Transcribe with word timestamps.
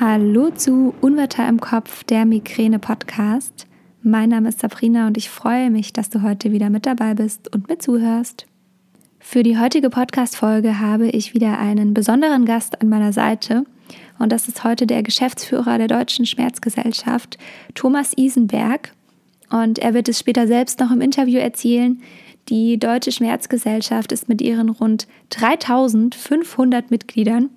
Hallo 0.00 0.50
zu 0.50 0.92
Unwetter 1.02 1.48
im 1.48 1.60
Kopf, 1.60 2.02
der 2.02 2.24
Migräne-Podcast. 2.24 3.68
Mein 4.02 4.30
Name 4.30 4.48
ist 4.48 4.58
Sabrina 4.58 5.06
und 5.06 5.16
ich 5.16 5.30
freue 5.30 5.70
mich, 5.70 5.92
dass 5.92 6.10
du 6.10 6.22
heute 6.22 6.50
wieder 6.50 6.68
mit 6.68 6.84
dabei 6.84 7.14
bist 7.14 7.54
und 7.54 7.68
mit 7.68 7.80
zuhörst. 7.80 8.46
Für 9.20 9.44
die 9.44 9.56
heutige 9.56 9.90
Podcast-Folge 9.90 10.80
habe 10.80 11.06
ich 11.06 11.32
wieder 11.32 11.60
einen 11.60 11.94
besonderen 11.94 12.44
Gast 12.44 12.82
an 12.82 12.88
meiner 12.88 13.12
Seite 13.12 13.66
und 14.18 14.32
das 14.32 14.48
ist 14.48 14.64
heute 14.64 14.88
der 14.88 15.04
Geschäftsführer 15.04 15.78
der 15.78 15.86
Deutschen 15.86 16.26
Schmerzgesellschaft, 16.26 17.38
Thomas 17.76 18.18
Isenberg. 18.18 18.92
Und 19.48 19.78
er 19.78 19.94
wird 19.94 20.08
es 20.08 20.18
später 20.18 20.48
selbst 20.48 20.80
noch 20.80 20.90
im 20.90 21.02
Interview 21.02 21.38
erzählen. 21.38 22.02
Die 22.48 22.80
Deutsche 22.80 23.12
Schmerzgesellschaft 23.12 24.10
ist 24.10 24.28
mit 24.28 24.42
ihren 24.42 24.70
rund 24.70 25.06
3500 25.30 26.90
Mitgliedern 26.90 27.50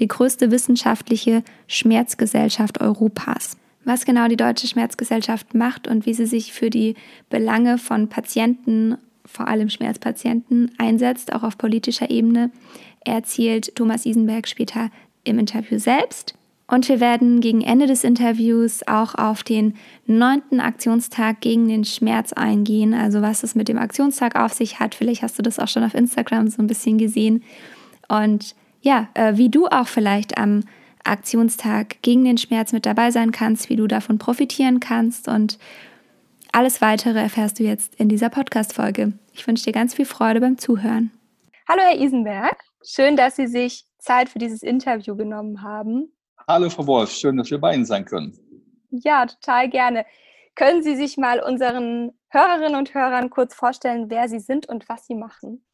die 0.00 0.08
größte 0.08 0.50
wissenschaftliche 0.50 1.42
Schmerzgesellschaft 1.66 2.80
Europas. 2.80 3.56
Was 3.84 4.04
genau 4.04 4.28
die 4.28 4.36
Deutsche 4.36 4.66
Schmerzgesellschaft 4.66 5.54
macht 5.54 5.86
und 5.86 6.06
wie 6.06 6.14
sie 6.14 6.26
sich 6.26 6.52
für 6.52 6.70
die 6.70 6.94
Belange 7.28 7.78
von 7.78 8.08
Patienten, 8.08 8.96
vor 9.26 9.48
allem 9.48 9.68
Schmerzpatienten, 9.68 10.70
einsetzt, 10.78 11.32
auch 11.32 11.42
auf 11.42 11.58
politischer 11.58 12.10
Ebene, 12.10 12.50
erzählt 13.04 13.74
Thomas 13.74 14.06
Isenberg 14.06 14.48
später 14.48 14.90
im 15.24 15.38
Interview 15.38 15.78
selbst. 15.78 16.34
Und 16.66 16.88
wir 16.88 16.98
werden 16.98 17.40
gegen 17.40 17.60
Ende 17.60 17.86
des 17.86 18.04
Interviews 18.04 18.86
auch 18.86 19.14
auf 19.14 19.42
den 19.42 19.74
neunten 20.06 20.60
Aktionstag 20.60 21.42
gegen 21.42 21.68
den 21.68 21.84
Schmerz 21.84 22.32
eingehen. 22.32 22.94
Also 22.94 23.20
was 23.20 23.42
es 23.42 23.54
mit 23.54 23.68
dem 23.68 23.76
Aktionstag 23.76 24.34
auf 24.34 24.54
sich 24.54 24.80
hat. 24.80 24.94
Vielleicht 24.94 25.22
hast 25.22 25.38
du 25.38 25.42
das 25.42 25.58
auch 25.58 25.68
schon 25.68 25.84
auf 25.84 25.94
Instagram 25.94 26.48
so 26.48 26.62
ein 26.62 26.66
bisschen 26.66 26.96
gesehen. 26.96 27.42
Und 28.08 28.54
ja, 28.84 29.08
äh, 29.14 29.36
wie 29.36 29.48
du 29.48 29.66
auch 29.66 29.88
vielleicht 29.88 30.36
am 30.36 30.62
Aktionstag 31.04 32.02
gegen 32.02 32.24
den 32.24 32.38
Schmerz 32.38 32.72
mit 32.72 32.86
dabei 32.86 33.10
sein 33.10 33.32
kannst, 33.32 33.70
wie 33.70 33.76
du 33.76 33.86
davon 33.86 34.18
profitieren 34.18 34.78
kannst 34.78 35.26
und 35.26 35.58
alles 36.52 36.80
weitere 36.80 37.18
erfährst 37.18 37.58
du 37.58 37.64
jetzt 37.64 37.94
in 37.96 38.08
dieser 38.08 38.28
Podcast-Folge. 38.28 39.14
Ich 39.32 39.46
wünsche 39.46 39.64
dir 39.64 39.72
ganz 39.72 39.94
viel 39.94 40.04
Freude 40.04 40.40
beim 40.40 40.58
Zuhören. 40.58 41.10
Hallo, 41.68 41.80
Herr 41.80 42.00
Isenberg. 42.00 42.56
Schön, 42.86 43.16
dass 43.16 43.36
Sie 43.36 43.46
sich 43.46 43.86
Zeit 43.98 44.28
für 44.28 44.38
dieses 44.38 44.62
Interview 44.62 45.16
genommen 45.16 45.62
haben. 45.62 46.12
Hallo, 46.46 46.68
Frau 46.68 46.86
Wolf. 46.86 47.10
Schön, 47.10 47.38
dass 47.38 47.50
wir 47.50 47.58
bei 47.58 47.74
Ihnen 47.74 47.86
sein 47.86 48.04
können. 48.04 48.38
Ja, 48.90 49.24
total 49.26 49.70
gerne. 49.70 50.04
Können 50.54 50.82
Sie 50.82 50.94
sich 50.94 51.16
mal 51.16 51.40
unseren 51.40 52.12
Hörerinnen 52.28 52.76
und 52.76 52.92
Hörern 52.92 53.30
kurz 53.30 53.54
vorstellen, 53.54 54.10
wer 54.10 54.28
Sie 54.28 54.40
sind 54.40 54.68
und 54.68 54.88
was 54.88 55.06
Sie 55.06 55.14
machen? 55.14 55.64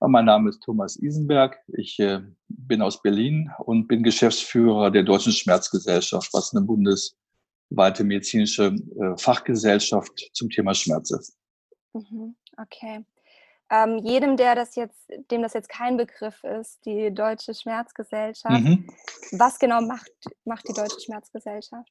Mein 0.00 0.24
Name 0.26 0.50
ist 0.50 0.62
Thomas 0.62 0.96
Isenberg. 0.96 1.58
Ich 1.68 1.98
äh, 1.98 2.20
bin 2.48 2.82
aus 2.82 3.02
Berlin 3.02 3.50
und 3.60 3.88
bin 3.88 4.02
Geschäftsführer 4.02 4.90
der 4.90 5.02
Deutschen 5.02 5.32
Schmerzgesellschaft, 5.32 6.32
was 6.32 6.54
eine 6.54 6.64
bundesweite 6.64 8.04
medizinische 8.04 8.74
äh, 8.74 9.16
Fachgesellschaft 9.16 10.30
zum 10.32 10.50
Thema 10.50 10.74
Schmerz 10.74 11.10
ist. 11.10 11.36
Mhm, 11.92 12.36
okay. 12.56 13.04
Ähm, 13.70 13.98
jedem, 13.98 14.36
der 14.36 14.54
das 14.54 14.76
jetzt, 14.76 15.10
dem 15.30 15.42
das 15.42 15.52
jetzt 15.52 15.68
kein 15.68 15.98
Begriff 15.98 16.42
ist, 16.42 16.84
die 16.86 17.12
Deutsche 17.12 17.52
Schmerzgesellschaft, 17.52 18.64
mhm. 18.64 18.88
was 19.32 19.58
genau 19.58 19.82
macht, 19.82 20.10
macht 20.44 20.66
die 20.68 20.72
Deutsche 20.72 21.00
Schmerzgesellschaft? 21.00 21.90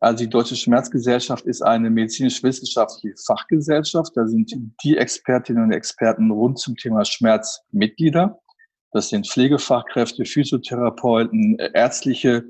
Also 0.00 0.24
die 0.24 0.30
Deutsche 0.30 0.56
Schmerzgesellschaft 0.56 1.46
ist 1.46 1.62
eine 1.62 1.90
medizinisch-wissenschaftliche 1.90 3.14
Fachgesellschaft. 3.24 4.16
Da 4.16 4.26
sind 4.26 4.52
die 4.82 4.96
Expertinnen 4.96 5.64
und 5.64 5.72
Experten 5.72 6.30
rund 6.30 6.58
zum 6.58 6.76
Thema 6.76 7.04
Schmerz 7.04 7.60
Mitglieder. 7.70 8.40
Das 8.92 9.10
sind 9.10 9.28
Pflegefachkräfte, 9.28 10.24
Physiotherapeuten, 10.24 11.58
ärztliche 11.74 12.44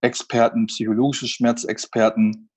Experten, 0.00 0.66
psychologische 0.66 1.26
Schmerzexperten 1.26 2.48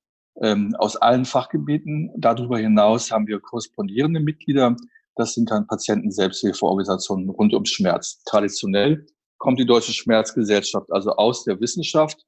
ähm, 0.42 0.76
aus 0.78 0.96
allen 0.96 1.26
Fachgebieten. 1.26 2.12
Darüber 2.16 2.58
hinaus 2.58 3.12
haben 3.12 3.28
wir 3.28 3.40
korrespondierende 3.40 4.20
Mitglieder. 4.20 4.76
Das 5.16 5.34
sind 5.34 5.52
dann 5.52 5.68
Patienten-Selbsthilfeorganisationen 5.68 7.30
rund 7.30 7.54
um 7.54 7.66
Schmerz. 7.66 8.24
Traditionell 8.26 9.06
kommt 9.38 9.60
die 9.60 9.66
Deutsche 9.66 9.92
Schmerzgesellschaft 9.92 10.92
also 10.92 11.12
aus 11.12 11.44
der 11.44 11.60
Wissenschaft 11.60 12.26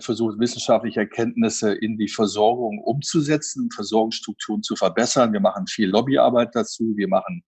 versucht, 0.00 0.38
wissenschaftliche 0.38 1.00
Erkenntnisse 1.00 1.72
in 1.72 1.98
die 1.98 2.08
Versorgung 2.08 2.78
umzusetzen, 2.78 3.70
Versorgungsstrukturen 3.70 4.62
zu 4.62 4.76
verbessern. 4.76 5.32
Wir 5.32 5.40
machen 5.40 5.66
viel 5.66 5.88
Lobbyarbeit 5.88 6.54
dazu. 6.54 6.92
Wir 6.96 7.08
machen 7.08 7.42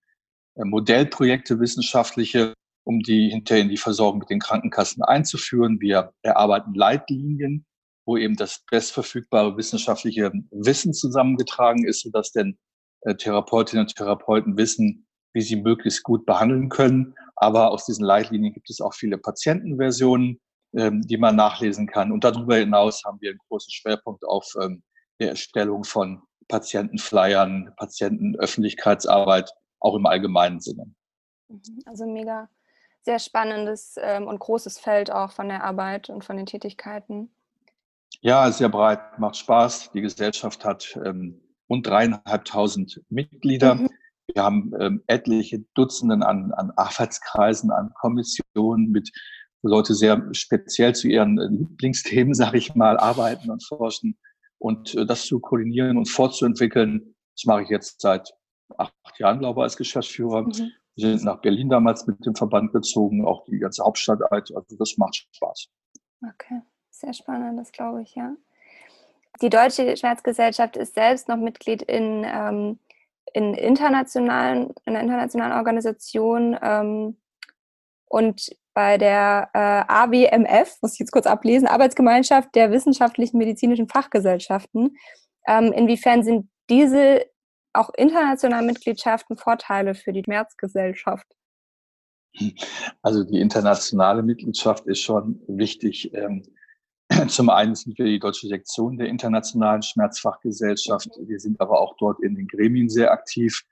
äh, 0.57 0.65
Modellprojekte 0.65 1.61
wissenschaftliche, 1.61 2.55
um 2.85 3.01
die 3.01 3.31
hinterher 3.31 3.63
in 3.63 3.71
die 3.71 3.77
Versorgung 3.77 4.19
mit 4.19 4.31
den 4.31 4.41
Krankenkassen 4.41 5.03
einzuführen. 5.03 5.81
Wir 5.81 6.13
erarbeiten 6.23 6.75
Leitlinien, 6.75 7.65
wo 8.07 8.17
eben 8.17 8.37
das 8.37 8.63
bestverfügbare 8.71 9.57
wissenschaftliche 9.57 10.33
Wissen 10.51 10.93
zusammengetragen 10.93 11.87
ist, 11.87 12.03
sodass 12.03 12.33
denn 12.33 12.59
äh, 13.03 13.15
Therapeutinnen 13.15 13.87
und 13.87 13.97
Therapeuten 13.97 14.57
wissen, 14.57 15.07
wie 15.33 15.43
sie 15.43 15.57
möglichst 15.57 16.03
gut 16.03 16.27
behandeln 16.27 16.69
können. 16.69 17.15
Aber 17.37 17.71
aus 17.71 17.87
diesen 17.87 18.05
Leitlinien 18.05 18.53
gibt 18.53 18.71
es 18.71 18.81
auch 18.81 18.95
viele 18.95 19.19
Patientenversionen 19.19 20.41
die 20.77 21.17
man 21.17 21.37
nachlesen 21.37 21.87
kann. 21.87 22.11
Und 22.11 22.25
darüber 22.25 22.57
hinaus 22.57 23.05
haben 23.05 23.21
wir 23.21 23.31
einen 23.31 23.39
großen 23.49 23.71
Schwerpunkt 23.71 24.25
auf 24.25 24.53
ähm, 24.61 24.83
der 25.21 25.31
Erstellung 25.31 25.85
von 25.85 26.23
Patientenflyern, 26.49 27.73
Patientenöffentlichkeitsarbeit, 27.77 29.53
auch 29.81 29.95
im 29.95 30.07
allgemeinen 30.07 30.61
Sinne. 30.61 30.93
Mhm. 31.49 31.81
Also 31.87 32.07
mega 32.07 32.49
sehr 33.03 33.19
spannendes 33.19 33.97
ähm, 34.01 34.27
und 34.27 34.39
großes 34.39 34.79
Feld 34.79 35.11
auch 35.11 35.31
von 35.31 35.49
der 35.49 35.63
Arbeit 35.63 36.09
und 36.09 36.25
von 36.25 36.37
den 36.37 36.47
Tätigkeiten. 36.47 37.31
Ja, 38.21 38.51
sehr 38.51 38.71
breit, 38.71 39.19
macht 39.19 39.37
Spaß. 39.37 39.93
Die 39.93 40.01
Gesellschaft 40.01 40.65
hat 40.65 40.99
ähm, 41.05 41.41
rund 41.69 41.87
dreieinhalbtausend 41.87 43.03
Mitglieder. 43.11 43.75
Mhm. 43.75 43.91
Wir 44.33 44.43
haben 44.43 44.73
ähm, 44.81 45.03
etliche 45.07 45.61
Dutzenden 45.75 46.23
an, 46.23 46.53
an 46.53 46.71
Arbeitskreisen, 46.77 47.71
an 47.71 47.93
Kommissionen 47.95 48.91
mit 48.91 49.11
Leute 49.69 49.95
sehr 49.95 50.23
speziell 50.33 50.95
zu 50.95 51.09
ihren 51.09 51.39
äh, 51.39 51.47
Lieblingsthemen, 51.47 52.35
sage 52.35 52.59
ich 52.59 52.75
mal, 52.75 52.97
arbeiten 52.99 53.51
und 53.51 53.65
forschen. 53.65 54.19
Und 54.59 54.95
äh, 54.95 55.07
das 55.07 55.27
zu 55.27 55.41
koordinieren 55.41 55.97
und 55.97 56.09
fortzuentwickeln, 56.09 57.15
das 57.35 57.45
mache 57.45 57.63
ich 57.63 57.69
jetzt 57.69 58.01
seit 58.01 58.33
acht 58.79 58.95
Jahren, 59.19 59.39
glaube 59.39 59.61
ich, 59.61 59.65
als 59.65 59.77
Geschäftsführer. 59.77 60.43
Mhm. 60.43 60.73
Wir 60.97 61.19
sind 61.19 61.25
nach 61.25 61.41
Berlin 61.41 61.69
damals 61.69 62.07
mit 62.07 62.25
dem 62.25 62.37
Verband 62.37 62.73
gezogen, 62.73 63.27
auch 63.27 63.45
die 63.45 63.59
ganze 63.59 63.83
Hauptstadt. 63.85 64.21
Also 64.31 64.77
das 64.79 64.97
macht 64.97 65.27
Spaß. 65.33 65.69
Okay, 66.23 66.63
sehr 66.91 67.13
spannend, 67.13 67.59
das 67.59 67.73
glaube 67.73 68.03
ich, 68.03 68.15
ja. 68.15 68.35
Die 69.43 69.51
Deutsche 69.51 69.97
Schmerzgesellschaft 69.97 70.77
ist 70.77 70.95
selbst 70.95 71.29
noch 71.29 71.37
Mitglied 71.37 71.83
in, 71.83 72.25
ähm, 72.25 72.79
in 73.33 73.55
internationalen, 73.55 74.73
in 74.85 74.95
einer 74.95 75.01
internationalen 75.01 75.55
Organisation 75.55 76.57
ähm, 76.63 77.17
und 78.07 78.57
bei 78.75 78.99
der 78.99 79.49
äh, 79.55 79.59
AWMF, 79.59 80.77
muss 80.83 80.95
ich 80.95 80.99
jetzt 80.99 81.13
kurz 81.13 81.27
ablesen, 81.27 81.69
Arbeitsgemeinschaft 81.69 82.55
der 82.55 82.71
wissenschaftlichen 82.71 83.39
medizinischen 83.39 83.89
Fachgesellschaften. 83.89 84.97
Ähm, 85.47 85.73
inwiefern 85.73 86.25
sind 86.25 86.51
diese 86.69 87.25
auch 87.73 87.91
internationalen 87.97 88.67
Mitgliedschaften 88.67 89.37
Vorteile 89.37 89.95
für 89.95 90.13
die 90.13 90.23
Schmerzgesellschaft? 90.25 91.27
Also 93.03 93.25
die 93.25 93.41
internationale 93.41 94.23
Mitgliedschaft 94.23 94.87
ist 94.87 95.01
schon 95.01 95.41
wichtig. 95.47 96.13
Ähm, 96.15 96.43
zum 97.29 97.51
einen 97.51 97.75
sind 97.75 97.97
wir 97.99 98.07
die 98.07 98.19
deutsche 98.19 98.49
Sektion 98.49 98.97
der 98.97 99.09
internationalen 99.09 99.83
Schmerzfachgesellschaft. 99.83 101.11
Wir 101.21 101.39
sind 101.39 101.61
aber 101.61 101.81
auch 101.81 101.97
dort 101.99 102.21
in 102.23 102.35
den 102.35 102.49
Gremien 102.49 102.89
sehr 102.89 103.13
aktiv. 103.13 103.63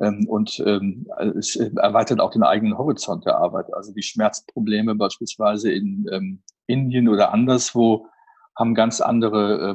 Ähm, 0.00 0.26
und 0.28 0.62
ähm, 0.66 1.06
es 1.38 1.56
erweitert 1.56 2.20
auch 2.20 2.30
den 2.30 2.42
eigenen 2.42 2.78
Horizont 2.78 3.26
der 3.26 3.36
Arbeit. 3.36 3.72
Also 3.74 3.92
die 3.92 4.02
Schmerzprobleme 4.02 4.94
beispielsweise 4.94 5.70
in 5.72 6.06
ähm, 6.10 6.42
Indien 6.66 7.08
oder 7.08 7.32
anderswo 7.32 8.06
haben 8.56 8.74
ganz 8.74 9.00
andere, 9.00 9.74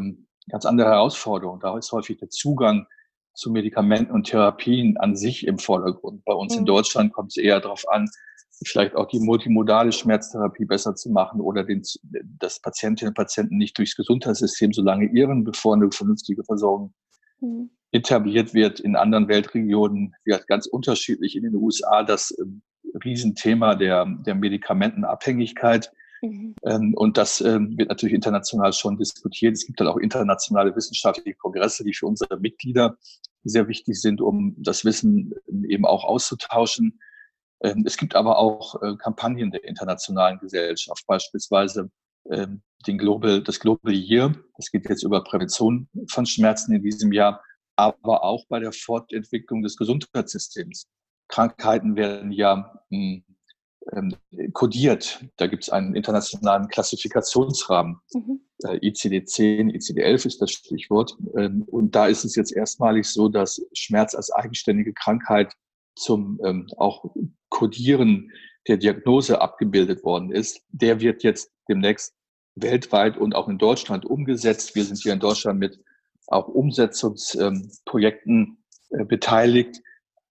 ganz 0.50 0.66
andere 0.66 0.90
Herausforderungen. 0.90 1.60
Da 1.60 1.76
ist 1.78 1.92
häufig 1.92 2.18
der 2.20 2.30
Zugang 2.30 2.86
zu 3.34 3.52
Medikamenten 3.52 4.12
und 4.12 4.26
Therapien 4.26 4.98
an 4.98 5.16
sich 5.16 5.48
im 5.48 5.58
Vordergrund. 5.58 6.24
Bei 6.26 6.34
uns 6.34 6.54
mhm. 6.54 6.60
in 6.60 6.66
Deutschland 6.66 7.14
kommt 7.14 7.32
es 7.32 7.38
eher 7.38 7.60
darauf 7.60 7.84
an, 7.90 8.08
vielleicht 8.66 8.96
auch 8.96 9.08
die 9.08 9.20
multimodale 9.20 9.92
Schmerztherapie 9.92 10.66
besser 10.66 10.96
zu 10.96 11.10
machen 11.12 11.42
oder 11.42 11.64
den, 11.64 11.82
das 12.40 12.62
Patientinnen 12.62 13.10
und 13.10 13.16
Patienten 13.16 13.58
nicht 13.58 13.78
durchs 13.78 13.96
Gesundheitssystem 13.96 14.74
so 14.74 14.84
lange 14.84 15.06
irren, 15.08 15.44
bevor 15.44 15.76
eine 15.76 15.92
vernünftige 15.92 16.44
Versorgung 16.44 16.94
mhm 17.40 17.72
etabliert 17.92 18.54
wird 18.54 18.80
in 18.80 18.96
anderen 18.96 19.28
Weltregionen, 19.28 20.16
wird 20.26 20.48
ganz 20.48 20.68
unterschiedlich 20.68 21.36
in 21.36 21.44
den 21.44 21.56
USA 21.56 22.04
das 22.04 22.36
ähm, 22.40 22.62
Riesenthema 23.04 23.76
der, 23.76 24.06
der 24.26 24.36
Medikamentenabhängigkeit. 24.36 25.92
Mhm. 26.22 26.56
Ähm, 26.64 26.94
und 26.96 27.18
das 27.18 27.42
ähm, 27.42 27.78
wird 27.78 27.90
natürlich 27.90 28.16
international 28.16 28.74
schon 28.74 28.98
diskutiert. 28.98 29.54
Es 29.54 29.66
gibt 29.66 29.80
dann 29.80 29.88
auch 29.88 29.98
internationale 29.98 30.76
wissenschaftliche 30.76 31.38
Kongresse, 31.38 31.84
die 31.84 31.94
für 31.94 32.08
unsere 32.08 32.40
Mitglieder 32.40 32.98
sehr 33.44 33.68
wichtig 33.68 34.02
sind, 34.02 34.20
um 34.20 34.56
das 34.58 34.84
Wissen 34.84 35.34
eben 35.68 35.86
auch 35.86 36.04
auszutauschen. 36.04 37.00
Es 37.60 37.98
gibt 37.98 38.16
aber 38.16 38.38
auch 38.38 38.80
äh, 38.84 38.96
Kampagnen 38.98 39.50
der 39.50 39.64
internationalen 39.64 40.38
Gesellschaft, 40.38 41.08
beispielsweise 41.08 41.90
ähm, 42.30 42.62
den 42.86 42.98
Global, 42.98 43.42
das 43.42 43.60
Global 43.60 43.94
Year. 43.94 44.36
Das 44.58 44.70
geht 44.70 44.88
jetzt 44.90 45.04
über 45.04 45.24
Prävention 45.24 45.88
von 46.10 46.26
Schmerzen 46.26 46.74
in 46.74 46.84
diesem 46.84 47.12
Jahr, 47.12 47.42
aber 47.78 48.24
auch 48.24 48.46
bei 48.50 48.60
der 48.60 48.74
Fortentwicklung 48.74 49.62
des 49.62 49.78
Gesundheitssystems. 49.78 50.88
Krankheiten 51.30 51.96
werden 51.96 52.32
ja 52.32 52.82
hm, 52.90 53.24
ähm, 53.94 54.16
kodiert. 54.54 55.24
Da 55.38 55.48
gibt 55.48 55.64
es 55.64 55.70
einen 55.70 55.96
internationalen 55.96 56.68
Klassifikationsrahmen. 56.68 57.98
Mhm. 58.14 58.42
Äh, 58.64 58.78
ICD-10, 58.78 59.72
ICD-11 59.72 60.26
ist 60.26 60.42
das 60.42 60.52
Stichwort. 60.52 61.16
Ähm, 61.38 61.64
und 61.68 61.96
da 61.96 62.08
ist 62.08 62.26
es 62.26 62.36
jetzt 62.36 62.52
erstmalig 62.52 63.06
so, 63.06 63.30
dass 63.30 63.62
Schmerz 63.74 64.16
als 64.16 64.32
eigenständige 64.32 64.94
Krankheit 64.94 65.54
zum 65.96 66.40
ähm, 66.44 66.68
auch 66.78 67.06
Kodieren 67.50 68.32
der 68.68 68.78
Diagnose 68.78 69.40
abgebildet 69.42 70.04
worden 70.04 70.32
ist. 70.32 70.62
Der 70.70 71.00
wird 71.00 71.24
jetzt 71.24 71.52
demnächst 71.70 72.14
weltweit 72.56 73.18
und 73.18 73.36
auch 73.36 73.48
in 73.48 73.58
Deutschland 73.58 74.06
umgesetzt. 74.06 74.76
Wir 74.76 74.84
sind 74.84 74.98
hier 74.98 75.14
in 75.14 75.20
Deutschland 75.20 75.60
mit 75.60 75.80
auch 76.28 76.48
Umsetzungsprojekten 76.48 78.64
äh, 78.90 79.06
beteiligt, 79.06 79.82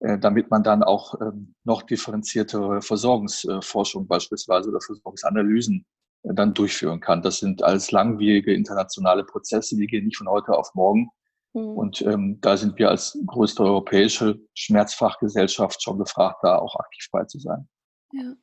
äh, 0.00 0.18
damit 0.18 0.50
man 0.50 0.62
dann 0.62 0.82
auch 0.82 1.14
ähm, 1.20 1.54
noch 1.64 1.82
differenziertere 1.82 2.82
Versorgungsforschung 2.82 4.06
beispielsweise 4.06 4.68
oder 4.68 4.80
Versorgungsanalysen 4.80 5.86
äh, 6.22 6.34
dann 6.34 6.54
durchführen 6.54 7.00
kann. 7.00 7.22
Das 7.22 7.38
sind 7.38 7.62
alles 7.62 7.92
langwierige 7.92 8.54
internationale 8.54 9.24
Prozesse, 9.24 9.76
die 9.76 9.86
gehen 9.86 10.04
nicht 10.04 10.18
von 10.18 10.28
heute 10.28 10.52
auf 10.52 10.74
morgen. 10.74 11.10
Mhm. 11.54 11.68
Und 11.68 12.02
ähm, 12.02 12.38
da 12.42 12.56
sind 12.56 12.78
wir 12.78 12.90
als 12.90 13.18
größte 13.26 13.62
europäische 13.62 14.38
Schmerzfachgesellschaft 14.54 15.82
schon 15.82 15.98
gefragt, 15.98 16.38
da 16.42 16.58
auch 16.58 16.76
aktiv 16.76 17.08
bei 17.10 17.24
zu 17.24 17.38
sein. 17.38 17.68
Ja, 18.12 18.34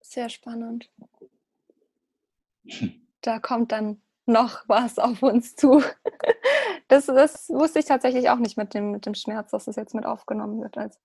sehr 0.00 0.28
spannend. 0.28 0.90
Da 3.24 3.38
kommt 3.38 3.70
dann 3.70 4.02
noch 4.26 4.64
was 4.68 4.98
auf 4.98 5.22
uns 5.22 5.56
zu. 5.56 5.82
Das, 6.88 7.06
das 7.06 7.48
wusste 7.48 7.78
ich 7.78 7.84
tatsächlich 7.86 8.28
auch 8.28 8.38
nicht 8.38 8.58
mit 8.58 8.74
dem, 8.74 8.90
mit 8.90 9.06
dem 9.06 9.14
Schmerz, 9.14 9.50
dass 9.50 9.66
es 9.66 9.76
jetzt 9.76 9.94
mit 9.94 10.04
aufgenommen 10.04 10.60
wird. 10.60 10.76
Als 10.76 11.00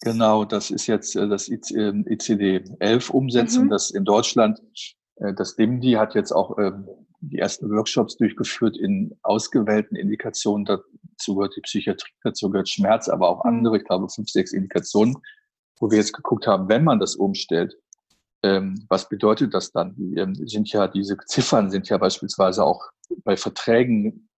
genau, 0.00 0.44
das 0.44 0.70
ist 0.70 0.86
jetzt 0.86 1.16
äh, 1.16 1.26
das 1.26 1.48
ICD-11-Umsetzung, 1.48 3.62
ähm, 3.62 3.66
mhm. 3.66 3.70
das 3.70 3.90
in 3.90 4.04
Deutschland, 4.04 4.62
äh, 5.16 5.34
das 5.34 5.56
DIMDI 5.56 5.94
hat 5.94 6.14
jetzt 6.14 6.30
auch 6.30 6.56
ähm, 6.58 6.86
die 7.22 7.38
ersten 7.38 7.68
Workshops 7.70 8.16
durchgeführt 8.16 8.76
in 8.76 9.18
ausgewählten 9.22 9.96
Indikationen. 9.96 10.64
Dazu 10.64 11.34
gehört 11.34 11.56
die 11.56 11.62
Psychiatrie, 11.62 12.12
dazu 12.22 12.48
gehört 12.48 12.68
Schmerz, 12.68 13.08
aber 13.08 13.28
auch 13.28 13.44
mhm. 13.44 13.50
andere, 13.50 13.78
ich 13.78 13.84
glaube 13.84 14.08
fünf, 14.08 14.28
sechs 14.28 14.52
Indikationen, 14.52 15.16
wo 15.80 15.90
wir 15.90 15.98
jetzt 15.98 16.12
geguckt 16.12 16.46
haben, 16.46 16.68
wenn 16.68 16.84
man 16.84 17.00
das 17.00 17.16
umstellt, 17.16 17.74
ähm, 18.42 18.84
was 18.88 19.08
bedeutet 19.08 19.54
das 19.54 19.72
dann? 19.72 19.94
Die, 19.96 20.16
ähm, 20.16 20.34
sind 20.34 20.70
ja, 20.72 20.88
diese 20.88 21.16
Ziffern 21.26 21.70
sind 21.70 21.88
ja 21.88 21.98
beispielsweise 21.98 22.64
auch 22.64 22.90
bei 23.24 23.36
Verträgen 23.36 24.28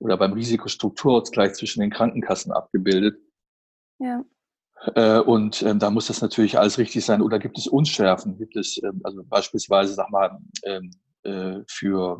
oder 0.00 0.16
beim 0.16 0.32
Risikostrukturausgleich 0.32 1.54
zwischen 1.54 1.80
den 1.80 1.90
Krankenkassen 1.90 2.52
abgebildet. 2.52 3.18
Ja. 3.98 4.24
Äh, 4.96 5.20
und 5.20 5.62
ähm, 5.62 5.78
da 5.78 5.90
muss 5.90 6.08
das 6.08 6.20
natürlich 6.22 6.58
alles 6.58 6.78
richtig 6.78 7.04
sein. 7.04 7.22
Oder 7.22 7.38
gibt 7.38 7.58
es 7.58 7.68
Unschärfen? 7.68 8.36
Gibt 8.36 8.56
es 8.56 8.82
ähm, 8.82 9.00
also 9.04 9.22
beispielsweise, 9.24 9.94
sag 9.94 10.10
mal, 10.10 10.38
ähm, 10.64 10.90
äh, 11.22 11.60
für 11.68 12.18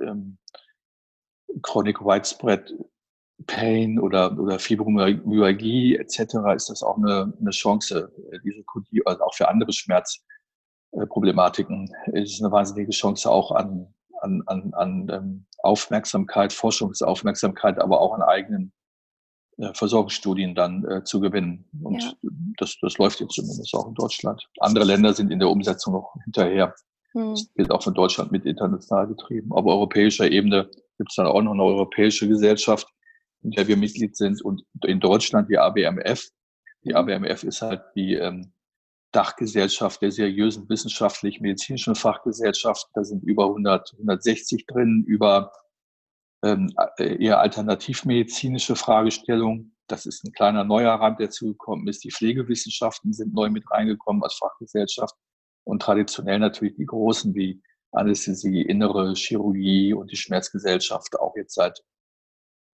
ähm, 0.00 0.38
Chronic 1.62 2.00
Widespread 2.00 2.72
Pain 3.46 3.98
oder, 3.98 4.38
oder 4.38 4.58
Fibromyalgie 4.58 5.96
etc. 5.96 6.36
ist 6.54 6.70
das 6.70 6.82
auch 6.82 6.96
eine, 6.96 7.32
eine 7.40 7.50
Chance, 7.50 8.12
äh, 8.30 8.38
diese 8.44 8.62
Kodie, 8.62 9.02
also 9.04 9.24
auch 9.24 9.34
für 9.34 9.48
andere 9.48 9.72
Schmerzproblematiken 10.94 11.90
ist 12.12 12.42
eine 12.42 12.52
wahnsinnige 12.52 12.92
Chance 12.92 13.30
auch 13.30 13.50
an, 13.52 13.92
an, 14.20 14.42
an, 14.46 14.72
an 14.74 15.08
ähm, 15.10 15.46
Aufmerksamkeit, 15.62 16.52
Forschungsaufmerksamkeit, 16.52 17.78
aber 17.78 18.00
auch 18.00 18.14
an 18.14 18.22
eigenen 18.22 18.72
äh, 19.58 19.72
Versorgungsstudien 19.74 20.54
dann 20.54 20.84
äh, 20.84 21.04
zu 21.04 21.20
gewinnen. 21.20 21.64
Und 21.82 22.02
ja. 22.02 22.12
das, 22.58 22.76
das 22.80 22.98
läuft 22.98 23.20
jetzt 23.20 23.34
zumindest 23.34 23.74
auch 23.74 23.88
in 23.88 23.94
Deutschland. 23.94 24.46
Andere 24.60 24.84
Länder 24.84 25.12
sind 25.14 25.30
in 25.30 25.38
der 25.38 25.48
Umsetzung 25.48 25.94
noch 25.94 26.14
hinterher. 26.24 26.74
Hm. 27.12 27.30
Das 27.30 27.48
wird 27.54 27.70
auch 27.70 27.82
von 27.82 27.94
Deutschland 27.94 28.32
mit 28.32 28.44
international 28.44 29.06
getrieben. 29.06 29.52
Auf 29.52 29.66
europäischer 29.66 30.30
Ebene 30.30 30.68
gibt 30.98 31.10
es 31.10 31.16
dann 31.16 31.26
auch 31.26 31.42
noch 31.42 31.52
eine 31.52 31.62
europäische 31.62 32.28
Gesellschaft, 32.28 32.86
in 33.42 33.50
der 33.50 33.66
wir 33.66 33.76
Mitglied 33.76 34.16
sind 34.16 34.42
und 34.42 34.62
in 34.84 35.00
Deutschland 35.00 35.48
die 35.50 35.58
ABMF. 35.58 36.28
Die 36.84 36.90
mhm. 36.90 36.96
ABMF 36.96 37.44
ist 37.44 37.62
halt 37.62 37.82
die 37.94 38.14
ähm, 38.14 38.52
Dachgesellschaft 39.14 40.02
der 40.02 40.10
seriösen 40.10 40.68
wissenschaftlich-medizinischen 40.68 41.94
Fachgesellschaft. 41.94 42.88
Da 42.94 43.04
sind 43.04 43.22
über 43.22 43.44
100, 43.46 43.92
160 43.92 44.66
drin, 44.66 45.04
über 45.06 45.52
ähm, 46.42 46.72
eher 46.98 47.40
alternativmedizinische 47.40 48.74
Fragestellungen. 48.74 49.76
Das 49.86 50.06
ist 50.06 50.24
ein 50.24 50.32
kleiner 50.32 50.64
neuer 50.64 50.94
Rand, 50.94 51.20
der 51.20 51.30
zugekommen 51.30 51.86
ist. 51.86 52.02
Die 52.02 52.10
Pflegewissenschaften 52.10 53.12
sind 53.12 53.34
neu 53.34 53.50
mit 53.50 53.70
reingekommen 53.70 54.22
als 54.22 54.34
Fachgesellschaft 54.34 55.14
und 55.64 55.80
traditionell 55.80 56.40
natürlich 56.40 56.74
die 56.74 56.86
großen 56.86 57.34
wie 57.34 57.62
Anästhesie, 57.92 58.62
innere 58.62 59.14
Chirurgie 59.14 59.94
und 59.94 60.10
die 60.10 60.16
Schmerzgesellschaft 60.16 61.20
auch 61.20 61.36
jetzt 61.36 61.54
seit, 61.54 61.80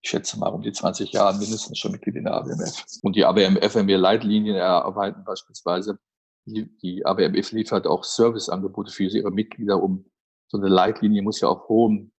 ich 0.02 0.10
schätze 0.10 0.38
mal, 0.38 0.50
um 0.50 0.62
die 0.62 0.74
20 0.74 1.14
Jahren 1.14 1.40
mindestens 1.40 1.80
schon 1.80 1.94
Mitglied 1.94 2.18
in 2.18 2.26
der 2.26 2.34
ABMF. 2.34 2.84
Und 3.02 3.16
die 3.16 3.24
ABMF, 3.24 3.76
wenn 3.76 3.88
wir 3.88 3.98
Leitlinien 3.98 4.58
erarbeiten 4.58 5.24
beispielsweise, 5.24 5.98
die, 6.45 7.06
ABMF 7.06 7.51
liefert 7.51 7.88
auch 7.88 8.03
Serviceangebote 8.03 8.92
für 8.92 9.03
ihre 9.03 9.31
Mitglieder, 9.31 9.81
um 9.81 10.06
so 10.47 10.57
eine 10.57 10.68
Leitlinie 10.68 11.21
muss 11.21 11.42
ja 11.42 11.50
auf 11.50 11.68
hohen 11.68 12.12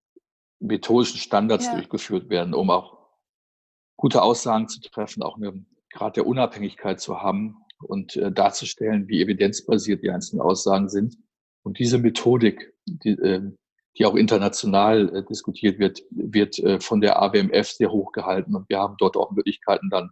methodischen 0.58 1.18
Standards 1.18 1.66
ja. 1.66 1.74
durchgeführt 1.74 2.28
werden, 2.28 2.54
um 2.54 2.70
auch 2.70 2.98
gute 3.96 4.22
Aussagen 4.22 4.68
zu 4.68 4.80
treffen, 4.80 5.22
auch 5.22 5.36
eine 5.36 5.64
Grad 5.90 6.16
der 6.16 6.26
Unabhängigkeit 6.26 7.00
zu 7.00 7.20
haben 7.20 7.56
und 7.82 8.16
äh, 8.16 8.32
darzustellen, 8.32 9.08
wie 9.08 9.22
evidenzbasiert 9.22 10.02
die 10.02 10.10
einzelnen 10.10 10.42
Aussagen 10.42 10.88
sind. 10.88 11.16
Und 11.62 11.78
diese 11.78 11.98
Methodik, 11.98 12.74
die, 12.86 13.10
äh, 13.10 13.42
die 13.98 14.06
auch 14.06 14.14
international 14.14 15.14
äh, 15.14 15.24
diskutiert 15.24 15.78
wird, 15.78 16.02
wird 16.10 16.58
äh, 16.58 16.80
von 16.80 17.00
der 17.00 17.20
ABMF 17.20 17.68
sehr 17.68 17.90
hoch 17.90 18.12
gehalten. 18.12 18.54
Und 18.54 18.68
wir 18.68 18.78
haben 18.78 18.96
dort 18.98 19.16
auch 19.16 19.30
Möglichkeiten 19.30 19.88
dann, 19.90 20.10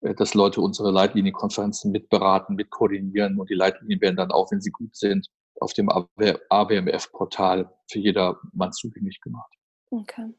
dass 0.00 0.34
Leute 0.34 0.60
unsere 0.60 0.90
Leitlinienkonferenzen 0.90 1.90
mitberaten, 1.90 2.54
mitkoordinieren 2.56 3.38
und 3.38 3.50
die 3.50 3.54
Leitlinien 3.54 4.00
werden 4.00 4.16
dann 4.16 4.30
auch, 4.30 4.50
wenn 4.52 4.60
sie 4.60 4.70
gut 4.70 4.94
sind, 4.96 5.28
auf 5.60 5.72
dem 5.72 5.88
ABMF-Portal 5.90 7.72
für 7.90 7.98
jedermann 7.98 8.72
zugänglich 8.72 9.20
gemacht. 9.20 9.52
Okay. 9.90 10.34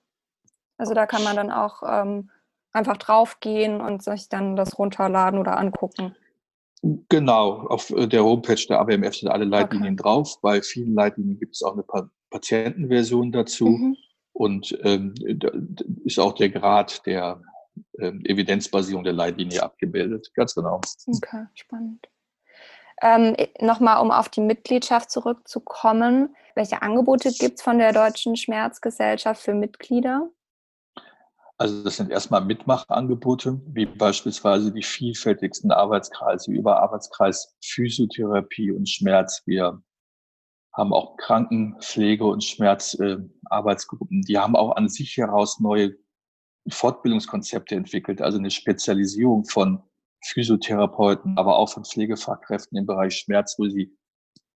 Also 0.78 0.94
da 0.94 1.06
kann 1.06 1.24
man 1.24 1.36
dann 1.36 1.52
auch 1.52 1.84
ähm, 1.86 2.30
einfach 2.72 2.98
draufgehen 2.98 3.82
und 3.82 4.02
sich 4.02 4.30
dann 4.30 4.56
das 4.56 4.80
runterladen 4.80 5.40
oder 5.40 5.58
angucken. 5.58 6.16
Genau, 6.82 7.68
auf 7.68 7.90
äh, 7.90 8.08
der 8.08 8.24
Homepage 8.24 8.66
der 8.70 8.80
ABMF 8.80 9.18
sind 9.18 9.30
alle 9.30 9.44
Leitlinien 9.44 9.96
okay. 9.96 10.04
drauf. 10.04 10.40
Bei 10.42 10.62
vielen 10.62 10.94
Leitlinien 10.94 11.38
gibt 11.38 11.56
es 11.56 11.64
auch 11.64 11.74
eine 11.74 11.84
pa 11.84 12.10
Patientenversion 12.30 13.32
dazu. 13.32 13.68
Mhm. 13.68 13.98
Und 14.34 14.78
ähm, 14.84 15.16
da 15.16 15.50
ist 16.06 16.20
auch 16.20 16.34
der 16.34 16.50
Grad 16.50 17.06
der 17.08 17.42
ähm, 18.00 18.24
Evidenzbasierung 18.26 19.04
der 19.04 19.14
Leitlinie 19.14 19.64
abgebildet. 19.64 20.32
Ganz 20.34 20.56
genau. 20.56 20.82
Okay, 21.08 21.46
spannend. 21.54 22.08
Ähm, 23.02 23.36
Nochmal, 23.62 24.02
um 24.02 24.12
auf 24.12 24.30
die 24.30 24.42
Mitgliedschaft 24.42 25.10
zurückzukommen. 25.10 26.36
Welche 26.56 26.82
Angebote 26.82 27.32
gibt 27.32 27.60
es 27.60 27.62
von 27.62 27.78
der 27.78 27.94
Deutschen 27.94 28.36
Schmerzgesellschaft 28.36 29.42
für 29.42 29.54
Mitglieder? 29.54 30.30
Also 31.58 31.84
das 31.84 31.98
sind 31.98 32.10
erstmal 32.10 32.44
Mitmachangebote, 32.46 33.62
wie 33.68 33.86
beispielsweise 33.86 34.72
die 34.72 34.84
vielfältigsten 34.84 35.72
Arbeitskreise 35.72 36.52
über 36.52 36.82
Arbeitskreis 36.82 37.58
Physiotherapie 37.62 38.72
und 38.72 38.88
Schmerz. 38.88 39.44
Wir 39.46 39.82
haben 40.74 40.94
auch 40.94 41.18
Krankenpflege 41.18 42.24
und 42.26 42.46
Schmerzarbeitsgruppen. 42.46 44.22
Äh, 44.22 44.26
die 44.26 44.38
haben 44.38 44.56
auch 44.56 44.78
an 44.78 44.88
sich 44.88 45.18
heraus 45.18 45.60
neue 45.60 45.96
Fortbildungskonzepte 46.72 47.76
entwickelt, 47.76 48.22
also 48.22 48.38
eine 48.38 48.52
Spezialisierung 48.52 49.46
von 49.46 49.82
Physiotherapeuten, 50.26 51.38
aber 51.38 51.58
auch 51.58 51.70
von 51.70 51.86
Pflegefachkräften 51.86 52.78
im 52.78 52.86
Bereich 52.86 53.16
Schmerz, 53.16 53.56
wo 53.58 53.68
sie 53.68 53.96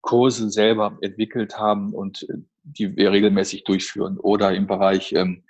Kurse 0.01 0.49
selber 0.49 0.97
entwickelt 1.01 1.57
haben 1.57 1.93
und 1.93 2.23
äh, 2.29 2.37
die 2.63 2.95
wir 2.95 3.11
regelmäßig 3.11 3.63
durchführen. 3.63 4.17
Oder 4.19 4.53
im 4.53 4.67
Bereich 4.67 5.13
ähm, 5.13 5.43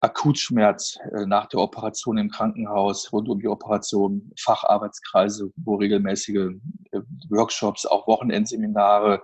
Akutschmerz 0.00 0.98
äh, 1.12 1.26
nach 1.26 1.46
der 1.46 1.60
Operation 1.60 2.18
im 2.18 2.30
Krankenhaus, 2.30 3.12
rund 3.12 3.28
um 3.28 3.40
die 3.40 3.48
Operation, 3.48 4.32
Facharbeitskreise, 4.38 5.52
wo 5.56 5.76
regelmäßige 5.76 6.54
äh, 6.92 7.00
Workshops, 7.28 7.86
auch 7.86 8.06
Wochenendseminare 8.06 9.22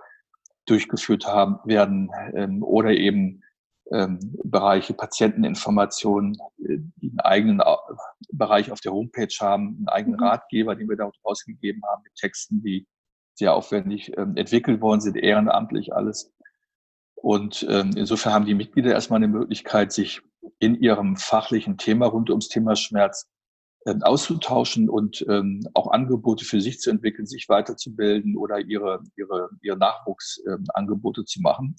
durchgeführt 0.65 1.25
haben 1.25 1.59
werden 1.65 2.11
ähm, 2.33 2.63
oder 2.63 2.91
eben 2.91 3.43
Bereiche 4.43 4.93
Patienteninformation, 4.93 6.37
äh, 6.59 6.77
die 6.97 7.09
einen 7.09 7.19
eigenen 7.19 7.59
äh, 7.61 7.75
Bereich 8.31 8.71
auf 8.71 8.81
der 8.81 8.91
Homepage 8.91 9.33
haben, 9.39 9.77
einen 9.77 9.87
eigenen 9.87 10.19
mhm. 10.19 10.25
Ratgeber, 10.25 10.75
den 10.75 10.89
wir 10.89 10.97
dort 10.97 11.15
rausgegeben 11.25 11.81
haben 11.89 12.03
mit 12.03 12.13
Texten, 12.15 12.61
die 12.61 12.87
sehr 13.35 13.53
aufwendig 13.53 14.17
ähm, 14.17 14.35
entwickelt 14.35 14.81
worden 14.81 15.01
sind, 15.01 15.15
ehrenamtlich 15.15 15.93
alles. 15.93 16.33
Und 17.15 17.65
ähm, 17.69 17.91
insofern 17.95 18.33
haben 18.33 18.45
die 18.45 18.55
Mitglieder 18.55 18.91
erstmal 18.91 19.17
eine 19.17 19.27
Möglichkeit, 19.27 19.91
sich 19.91 20.21
in 20.59 20.75
ihrem 20.75 21.17
fachlichen 21.17 21.77
Thema 21.77 22.07
rund 22.07 22.29
ums 22.29 22.47
Thema 22.47 22.75
Schmerz 22.75 23.27
ähm, 23.85 24.03
auszutauschen 24.03 24.89
und 24.89 25.25
ähm, 25.29 25.67
auch 25.73 25.91
Angebote 25.91 26.45
für 26.45 26.61
sich 26.61 26.79
zu 26.79 26.89
entwickeln, 26.89 27.25
sich 27.25 27.47
weiterzubilden 27.47 28.35
oder 28.35 28.59
ihre, 28.59 29.01
ihre, 29.15 29.49
ihre 29.61 29.77
Nachwuchsangebote 29.77 31.21
ähm, 31.21 31.25
zu 31.25 31.41
machen. 31.41 31.75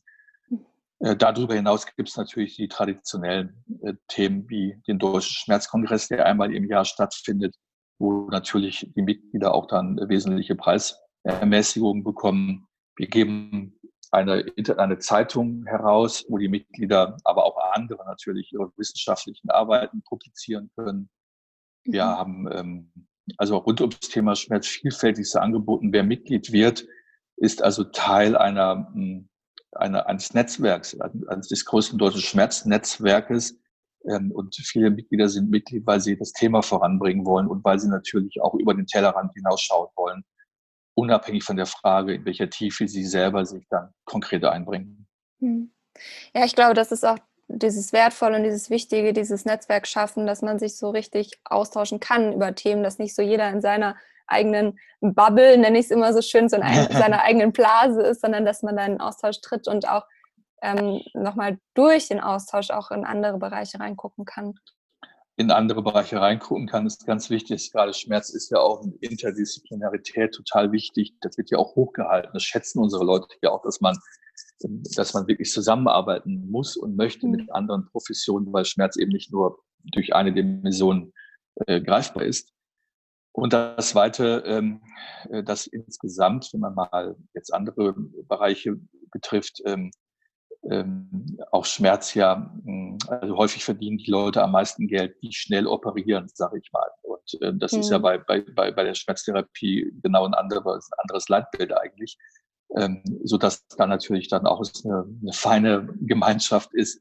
Äh, 1.01 1.17
darüber 1.17 1.55
hinaus 1.55 1.87
gibt 1.87 2.09
es 2.09 2.17
natürlich 2.17 2.57
die 2.57 2.69
traditionellen 2.69 3.65
äh, 3.83 3.95
Themen 4.09 4.49
wie 4.49 4.81
den 4.87 4.99
Deutschen 4.99 5.35
Schmerzkongress, 5.35 6.09
der 6.09 6.27
einmal 6.27 6.55
im 6.55 6.65
Jahr 6.65 6.85
stattfindet, 6.85 7.57
wo 7.99 8.29
natürlich 8.31 8.91
die 8.95 9.03
Mitglieder 9.03 9.55
auch 9.55 9.67
dann 9.67 9.97
wesentliche 10.09 10.57
Preisermäßigungen 10.57 12.05
bekommen. 12.05 12.67
Wir 12.97 13.07
geben 13.07 13.79
eine, 14.11 14.47
eine 14.77 14.99
Zeitung 14.99 15.65
heraus, 15.67 16.25
wo 16.29 16.39
die 16.39 16.49
Mitglieder, 16.49 17.17
aber 17.25 17.45
auch 17.45 17.57
andere 17.73 18.05
natürlich 18.07 18.53
ihre 18.53 18.73
wissenschaftlichen 18.77 19.51
Arbeiten 19.51 20.03
publizieren 20.03 20.71
können. 20.77 21.11
Wir 21.85 22.05
mhm. 22.05 22.09
haben 22.09 22.49
ähm, 22.53 22.93
also 23.37 23.59
rund 23.59 23.81
ums 23.81 24.01
Thema 24.01 24.35
Schmerz 24.35 24.67
vielfältigste 24.67 25.41
angeboten. 25.41 25.93
Wer 25.93 26.03
Mitglied 26.03 26.53
wird, 26.53 26.87
ist 27.37 27.63
also 27.63 27.85
Teil 27.85 28.37
einer, 28.37 28.91
hm, 28.93 29.29
einer 29.73 30.07
eines 30.07 30.35
Netzwerks, 30.35 30.99
eines 31.01 31.49
des 31.49 31.65
größten 31.65 31.99
deutschen 31.99 32.23
Schmerznetzwerkes. 32.23 33.59
Ähm, 34.09 34.31
und 34.33 34.55
viele 34.57 34.91
Mitglieder 34.91 35.29
sind 35.29 35.51
Mitglied, 35.51 35.87
weil 35.87 36.01
sie 36.01 36.17
das 36.17 36.33
Thema 36.33 36.63
voranbringen 36.63 37.27
wollen 37.27 37.49
und 37.49 37.65
weil 37.65 37.79
sie 37.79 37.89
natürlich 37.89 38.41
auch 38.41 38.55
über 38.55 38.75
den 38.75 38.87
Tellerrand 38.87 39.33
hinausschauen 39.35 39.89
wollen 39.97 40.25
unabhängig 40.99 41.45
von 41.45 41.57
der 41.57 41.67
Frage, 41.67 42.15
in 42.15 42.25
welcher 42.25 42.51
Tiefe 42.51 42.89
sie 42.89 43.05
selber 43.05 43.47
sich 43.47 43.65
dann 43.71 43.95
konkret 44.05 44.45
einbringen. 44.45 45.07
Hm. 45.41 45.73
Ja, 46.35 46.45
ich 46.45 46.57
glaube, 46.57 46.75
das 46.75 46.91
ist 46.91 47.07
auch 47.07 47.19
dieses 47.47 47.93
Wertvolle 47.93 48.37
und 48.37 48.43
dieses 48.43 48.69
Wichtige, 48.69 49.13
dieses 49.13 49.45
Netzwerk 49.45 49.87
schaffen, 49.87 50.27
dass 50.27 50.43
man 50.43 50.59
sich 50.59 50.77
so 50.77 50.91
richtig 50.91 51.41
austauschen 51.45 52.01
kann 52.01 52.33
über 52.33 52.53
Themen, 52.55 52.83
dass 52.83 52.99
nicht 52.99 53.15
so 53.15 53.23
jeder 53.23 53.49
in 53.51 53.61
seiner 53.61 53.97
eigenen 54.29 54.79
Bubble, 55.01 55.59
nenne 55.59 55.79
ich 55.79 55.87
es 55.87 55.91
immer 55.91 56.13
so 56.13 56.23
schön, 56.23 56.49
so 56.49 56.57
in 56.57 56.63
seiner 56.93 57.23
eigenen 57.23 57.53
Blase 57.53 58.03
ist, 58.03 58.21
sondern 58.21 58.45
dass 58.45 58.63
man 58.63 58.77
da 58.77 58.85
in 58.85 59.01
Austausch 59.01 59.41
tritt 59.41 59.69
und 59.69 59.89
auch 59.89 60.05
ähm, 60.63 61.01
nochmal 61.15 61.59
durch 61.75 62.09
den 62.09 62.21
Austausch 62.21 62.71
auch 62.71 62.91
in 62.91 63.05
andere 63.05 63.39
Bereiche 63.39 63.81
reingucken 63.81 64.25
kann 64.25 64.55
in 65.39 65.53
andere 65.53 65.83
Bereiche 65.83 66.21
reingucken 66.21 66.67
kann, 66.67 66.85
ist 66.85 67.07
ganz 67.07 67.31
wichtig. 67.31 67.71
Gerade 67.71 67.95
Schmerz 67.95 68.29
ist 68.31 68.51
ja 68.51 68.59
auch 68.59 68.83
eine 68.83 68.93
Interdisziplinarität 69.01 70.35
total 70.35 70.73
wichtig. 70.73 71.15
Das 71.21 71.39
wird 71.39 71.51
ja 71.53 71.59
auch 71.59 71.77
hochgehalten. 71.77 72.33
Das 72.35 72.43
schätzen 72.43 72.81
unsere 72.81 73.05
Leute 73.05 73.29
ja 73.41 73.53
auch, 73.53 73.63
dass 73.63 73.81
man, 73.81 73.97
dass 74.97 75.15
man 75.15 75.29
wirklich 75.29 75.53
zusammenarbeiten 75.53 76.51
muss 76.51 76.77
und 76.77 76.97
möchte 76.97 77.29
mit 77.29 77.43
mhm. 77.43 77.51
anderen 77.53 77.87
Professionen, 77.87 78.53
weil 78.53 78.65
Schmerz 78.65 78.97
eben 78.97 79.13
nicht 79.13 79.31
nur 79.31 79.61
durch 79.93 80.13
eine 80.13 80.33
Dimension 80.33 81.13
äh, 81.67 81.81
greifbar 81.81 82.25
ist. 82.25 82.53
Und 83.33 83.53
das 83.53 83.91
Zweite, 83.91 84.43
ähm, 84.47 84.83
äh, 85.31 85.43
dass 85.43 85.67
insgesamt, 85.67 86.51
wenn 86.53 86.61
man 86.61 86.75
mal 86.75 87.17
jetzt 87.35 87.53
andere 87.53 87.95
Bereiche 88.29 88.77
betrifft, 89.13 89.63
ähm, 89.65 89.91
ähm, 90.69 91.39
auch 91.53 91.65
Schmerz 91.65 92.15
ja, 92.15 92.53
hm, 92.65 92.99
also 93.07 93.37
häufig 93.37 93.65
verdienen 93.65 93.99
die 93.99 94.11
Leute 94.11 94.43
am 94.43 94.53
meisten 94.53 94.89
Geld, 94.89 95.17
die 95.23 95.33
schnell 95.33 95.67
operieren, 95.67 96.29
sage 96.35 96.59
ich 96.59 96.73
mal. 96.73 96.89
Und 97.03 97.63
das 97.63 97.73
mhm. 97.73 97.81
ist 97.81 97.91
ja 97.91 97.99
mhm. 97.99 98.03
bei, 98.03 98.19
bei, 98.19 98.41
bei, 98.73 98.85
der 98.85 98.95
Schmerztherapie 98.95 99.93
genau 100.03 100.27
ein 100.27 100.35
anderes, 100.35 100.91
anderes 100.99 101.29
Leitbild 101.29 101.73
eigentlich. 101.73 102.19
So 103.25 103.39
dass 103.39 103.67
da 103.69 103.87
natürlich 103.87 104.29
dann 104.29 104.47
auch 104.47 104.63
eine, 104.85 105.07
eine 105.23 105.33
feine 105.33 105.89
Gemeinschaft 106.01 106.75
ist, 106.75 107.01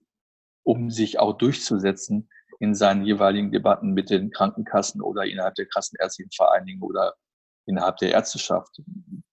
um 0.64 0.90
sich 0.90 1.20
auch 1.20 1.38
durchzusetzen 1.38 2.30
in 2.60 2.76
seinen 2.76 3.06
jeweiligen 3.06 3.52
Debatten 3.52 3.94
mit 3.94 4.10
den 4.10 4.32
Krankenkassen 4.32 5.02
oder 5.02 5.26
innerhalb 5.26 5.56
der 5.56 5.68
Kassenärztlichen 5.68 6.32
Vereinigung 6.32 6.90
oder 6.90 7.16
innerhalb 7.66 7.98
der 7.98 8.12
Ärzteschaft. 8.12 8.82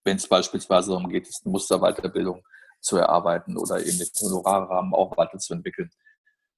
Wenn 0.04 0.16
es 0.16 0.28
beispielsweise 0.28 0.90
darum 0.90 1.08
geht, 1.08 1.28
eine 1.44 1.52
Musterweiterbildung 1.52 2.42
zu 2.80 2.96
erarbeiten 2.96 3.56
oder 3.56 3.80
eben 3.80 3.98
den 3.98 4.08
Honorarrahmen 4.20 4.92
auch 4.92 5.16
weiterzuentwickeln. 5.16 5.90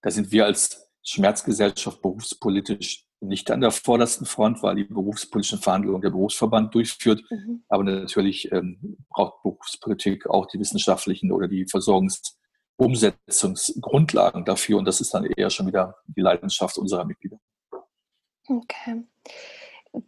Da 0.02 0.10
sind 0.10 0.32
wir 0.32 0.44
als 0.44 0.90
Schmerzgesellschaft 1.04 2.02
berufspolitisch 2.02 3.06
nicht 3.20 3.50
an 3.50 3.60
der 3.60 3.70
vordersten 3.70 4.26
Front, 4.26 4.62
weil 4.62 4.76
die 4.76 4.84
berufspolitischen 4.84 5.60
Verhandlungen 5.60 6.02
der 6.02 6.10
Berufsverband 6.10 6.74
durchführt. 6.74 7.22
Mhm. 7.30 7.64
Aber 7.68 7.84
natürlich 7.84 8.50
ähm, 8.52 8.98
braucht 9.08 9.42
Berufspolitik 9.42 10.26
auch 10.26 10.46
die 10.46 10.58
wissenschaftlichen 10.58 11.32
oder 11.32 11.48
die 11.48 11.64
Versorgungsumsetzungsgrundlagen 12.76 14.44
dafür. 14.44 14.78
Und 14.78 14.84
das 14.84 15.00
ist 15.00 15.12
dann 15.14 15.24
eher 15.24 15.50
schon 15.50 15.66
wieder 15.66 15.96
die 16.06 16.20
Leidenschaft 16.20 16.78
unserer 16.78 17.04
Mitglieder. 17.04 17.38
Okay 18.48 19.04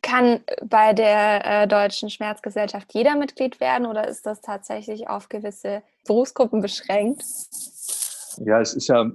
kann 0.03 0.41
bei 0.65 0.93
der 0.93 1.45
äh, 1.45 1.69
Deutschen 1.69 2.11
Schmerzgesellschaft 2.11 2.93
jeder 2.93 3.17
Mitglied 3.17 3.61
werden 3.61 3.87
oder 3.87 4.07
ist 4.07 4.27
das 4.27 4.41
tatsächlich 4.41 5.09
auf 5.09 5.29
gewisse 5.29 5.83
Berufsgruppen 6.07 6.61
beschränkt? 6.61 7.25
Ja, 8.45 8.61
es 8.61 8.75
ist 8.75 8.89
ja 8.89 9.11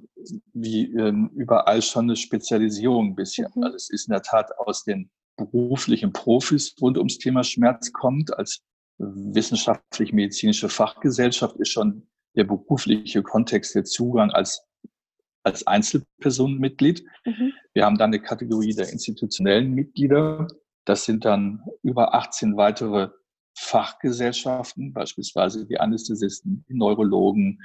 wie 0.53 0.91
ähm, 0.95 1.29
überall 1.35 1.81
schon 1.81 2.05
eine 2.05 2.15
Spezialisierung 2.15 3.09
ein 3.09 3.15
bisschen. 3.15 3.47
Mhm. 3.53 3.63
Also 3.63 3.75
es 3.75 3.89
ist 3.89 4.07
in 4.07 4.13
der 4.13 4.21
Tat 4.21 4.51
aus 4.57 4.83
den 4.83 5.09
beruflichen 5.37 6.11
Profis 6.11 6.75
rund 6.81 6.97
ums 6.97 7.17
Thema 7.17 7.43
Schmerz 7.43 7.91
kommt. 7.91 8.37
Als 8.37 8.61
wissenschaftlich-medizinische 8.97 10.69
Fachgesellschaft 10.69 11.55
ist 11.57 11.69
schon 11.69 12.07
der 12.35 12.45
berufliche 12.45 13.23
Kontext, 13.23 13.75
der 13.75 13.83
Zugang 13.83 14.31
als 14.31 14.67
als 15.43 15.67
Einzelpersonenmitglied. 15.67 17.03
Mhm. 17.25 17.53
Wir 17.73 17.85
haben 17.85 17.97
dann 17.97 18.11
eine 18.11 18.21
Kategorie 18.21 18.73
der 18.73 18.89
institutionellen 18.91 19.73
Mitglieder. 19.73 20.47
Das 20.85 21.05
sind 21.05 21.25
dann 21.25 21.63
über 21.81 22.13
18 22.13 22.57
weitere 22.57 23.09
Fachgesellschaften, 23.55 24.93
beispielsweise 24.93 25.65
die 25.65 25.79
Anästhesisten, 25.79 26.65
die 26.67 26.73
Neurologen, 26.73 27.61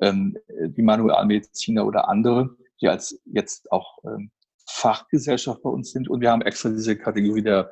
ähm, 0.00 0.36
die 0.48 0.82
Manualmediziner 0.82 1.86
oder 1.86 2.08
andere, 2.08 2.56
die 2.80 2.88
als 2.88 3.20
jetzt 3.24 3.70
auch 3.72 3.98
ähm, 4.04 4.30
Fachgesellschaft 4.66 5.62
bei 5.62 5.70
uns 5.70 5.92
sind. 5.92 6.08
Und 6.08 6.20
wir 6.20 6.30
haben 6.30 6.42
extra 6.42 6.68
diese 6.68 6.96
Kategorie 6.96 7.42
der 7.42 7.70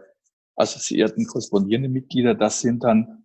assoziierten 0.57 1.27
korrespondierenden 1.27 1.93
Mitglieder. 1.93 2.35
Das 2.35 2.61
sind 2.61 2.85
dann 2.85 3.22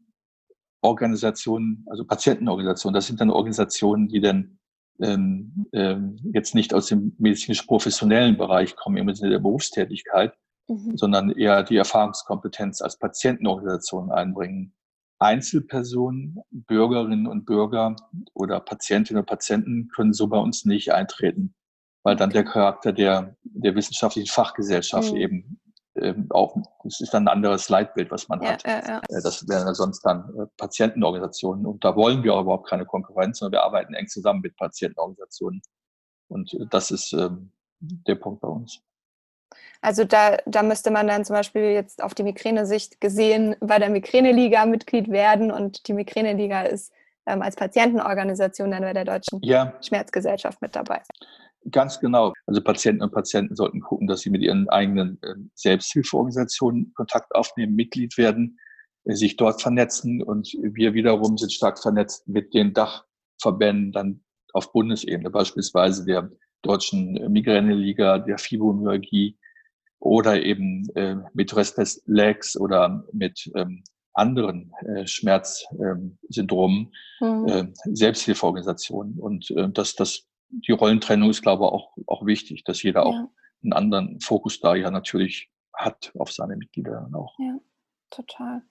Organisationen, 0.81 1.85
also 1.87 2.05
Patientenorganisationen. 2.05 2.93
Das 2.93 3.07
sind 3.07 3.19
dann 3.19 3.29
Organisationen, 3.29 4.07
die 4.07 4.21
dann 4.21 4.59
ähm, 4.99 5.67
ähm, 5.73 6.19
jetzt 6.33 6.55
nicht 6.55 6.73
aus 6.73 6.87
dem 6.87 7.15
medizinisch-professionellen 7.19 8.37
Bereich 8.37 8.75
kommen, 8.75 8.97
im 8.97 9.13
Sinne 9.13 9.31
der 9.31 9.39
Berufstätigkeit, 9.39 10.33
mhm. 10.67 10.97
sondern 10.97 11.31
eher 11.31 11.63
die 11.63 11.77
Erfahrungskompetenz 11.77 12.81
als 12.81 12.97
Patientenorganisation 12.97 14.11
einbringen. 14.11 14.73
Einzelpersonen, 15.19 16.39
Bürgerinnen 16.51 17.25
und 17.25 17.45
Bürger 17.45 17.95
oder 18.33 18.59
Patientinnen 18.59 19.21
und 19.21 19.27
Patienten 19.27 19.89
können 19.89 20.13
so 20.13 20.27
bei 20.27 20.37
uns 20.37 20.63
nicht 20.65 20.93
eintreten, 20.93 21.55
weil 22.03 22.15
dann 22.15 22.29
der 22.29 22.43
Charakter 22.43 22.93
der, 22.93 23.35
der 23.43 23.75
wissenschaftlichen 23.75 24.31
Fachgesellschaft 24.31 25.13
mhm. 25.13 25.17
eben 25.17 25.59
ähm, 26.01 26.27
auch, 26.29 26.55
das 26.83 27.01
ist 27.01 27.13
dann 27.13 27.23
ein 27.23 27.35
anderes 27.35 27.69
Leitbild, 27.69 28.11
was 28.11 28.27
man 28.29 28.41
ja, 28.41 28.51
hat. 28.51 28.63
Ja, 28.65 28.81
ja. 28.87 28.97
Äh, 29.09 29.21
das 29.21 29.47
wären 29.47 29.73
sonst 29.73 30.01
dann 30.01 30.29
äh, 30.37 30.45
Patientenorganisationen. 30.57 31.65
Und 31.65 31.83
da 31.83 31.95
wollen 31.95 32.23
wir 32.23 32.33
auch 32.33 32.41
überhaupt 32.41 32.69
keine 32.69 32.85
Konkurrenz, 32.85 33.39
sondern 33.39 33.59
wir 33.59 33.63
arbeiten 33.63 33.93
eng 33.93 34.07
zusammen 34.07 34.41
mit 34.41 34.55
Patientenorganisationen. 34.55 35.61
Und 36.27 36.53
äh, 36.53 36.65
das 36.69 36.91
ist 36.91 37.13
ähm, 37.13 37.51
der 37.79 38.15
Punkt 38.15 38.41
bei 38.41 38.47
uns. 38.47 38.81
Also 39.81 40.03
da, 40.03 40.37
da 40.45 40.63
müsste 40.63 40.91
man 40.91 41.07
dann 41.07 41.23
zum 41.23 41.35
Beispiel 41.35 41.71
jetzt 41.71 42.03
auf 42.03 42.13
die 42.13 42.23
Migräne-Sicht 42.23 42.99
gesehen 42.99 43.55
bei 43.59 43.79
der 43.79 43.89
Migräne-Liga 43.89 44.65
Mitglied 44.65 45.09
werden 45.09 45.51
und 45.51 45.87
die 45.87 45.93
Migräne-Liga 45.93 46.63
ist 46.63 46.91
ähm, 47.25 47.41
als 47.41 47.55
Patientenorganisation 47.55 48.71
dann 48.71 48.81
bei 48.81 48.93
der 48.93 49.05
Deutschen. 49.05 49.39
Schmerzgesellschaft 49.81 50.61
mit 50.61 50.75
dabei. 50.75 51.01
Ganz 51.71 51.99
genau. 51.99 52.33
Also 52.45 52.61
Patienten 52.61 53.03
und 53.03 53.11
Patienten 53.11 53.55
sollten 53.55 53.81
gucken, 53.81 54.07
dass 54.07 54.21
sie 54.21 54.29
mit 54.29 54.41
ihren 54.41 54.69
eigenen 54.69 55.19
äh, 55.21 55.35
Selbsthilfeorganisationen 55.53 56.93
Kontakt 56.93 57.33
aufnehmen, 57.35 57.75
Mitglied 57.75 58.17
werden, 58.17 58.59
äh, 59.05 59.13
sich 59.13 59.35
dort 59.35 59.61
vernetzen 59.61 60.21
und 60.21 60.53
wir 60.61 60.93
wiederum 60.93 61.37
sind 61.37 61.51
stark 61.51 61.79
vernetzt 61.79 62.27
mit 62.27 62.53
den 62.53 62.73
Dachverbänden 62.73 63.91
dann 63.91 64.23
auf 64.53 64.71
Bundesebene, 64.71 65.29
beispielsweise 65.29 66.05
der 66.05 66.31
Deutschen 66.61 67.13
Migräneliga, 67.31 68.19
der 68.19 68.37
Fibromyalgie 68.37 69.37
oder 69.99 70.41
eben 70.41 70.87
äh, 70.95 71.15
mit 71.33 71.55
Restless 71.55 72.01
Legs 72.05 72.57
oder 72.57 73.05
mit 73.11 73.51
ähm, 73.55 73.83
anderen 74.13 74.71
äh, 74.85 75.05
Schmerzsyndromen, 75.05 76.91
ähm, 77.21 77.41
mhm. 77.41 77.47
äh, 77.47 77.67
Selbsthilfeorganisationen. 77.93 79.19
Und 79.19 79.51
äh, 79.51 79.69
das, 79.69 79.95
das, 79.95 80.25
die 80.49 80.71
Rollentrennung 80.71 81.29
ist, 81.29 81.41
glaube 81.41 81.65
ich, 81.65 81.71
auch, 81.71 81.95
auch 82.07 82.25
wichtig, 82.25 82.63
dass 82.63 82.83
jeder 82.83 83.01
ja. 83.01 83.05
auch 83.05 83.29
einen 83.63 83.73
anderen 83.73 84.19
Fokus 84.21 84.59
da 84.59 84.75
ja 84.75 84.91
natürlich 84.91 85.49
hat 85.73 86.11
auf 86.17 86.31
seine 86.31 86.55
Mitglieder 86.55 87.09
auch. 87.13 87.37
Ja, 87.39 87.57
total. 88.09 88.63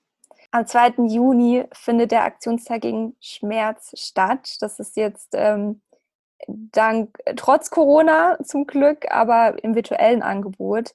Am 0.50 0.66
2. 0.66 1.06
Juni 1.08 1.64
findet 1.72 2.10
der 2.10 2.24
Aktionstag 2.24 2.82
gegen 2.82 3.16
Schmerz 3.20 3.92
statt. 3.98 4.56
Das 4.60 4.78
ist 4.78 4.96
jetzt 4.96 5.30
ähm, 5.34 5.82
dank, 6.46 7.18
trotz 7.36 7.70
Corona 7.70 8.38
zum 8.42 8.66
Glück, 8.66 9.10
aber 9.10 9.62
im 9.62 9.74
virtuellen 9.74 10.22
Angebot. 10.22 10.94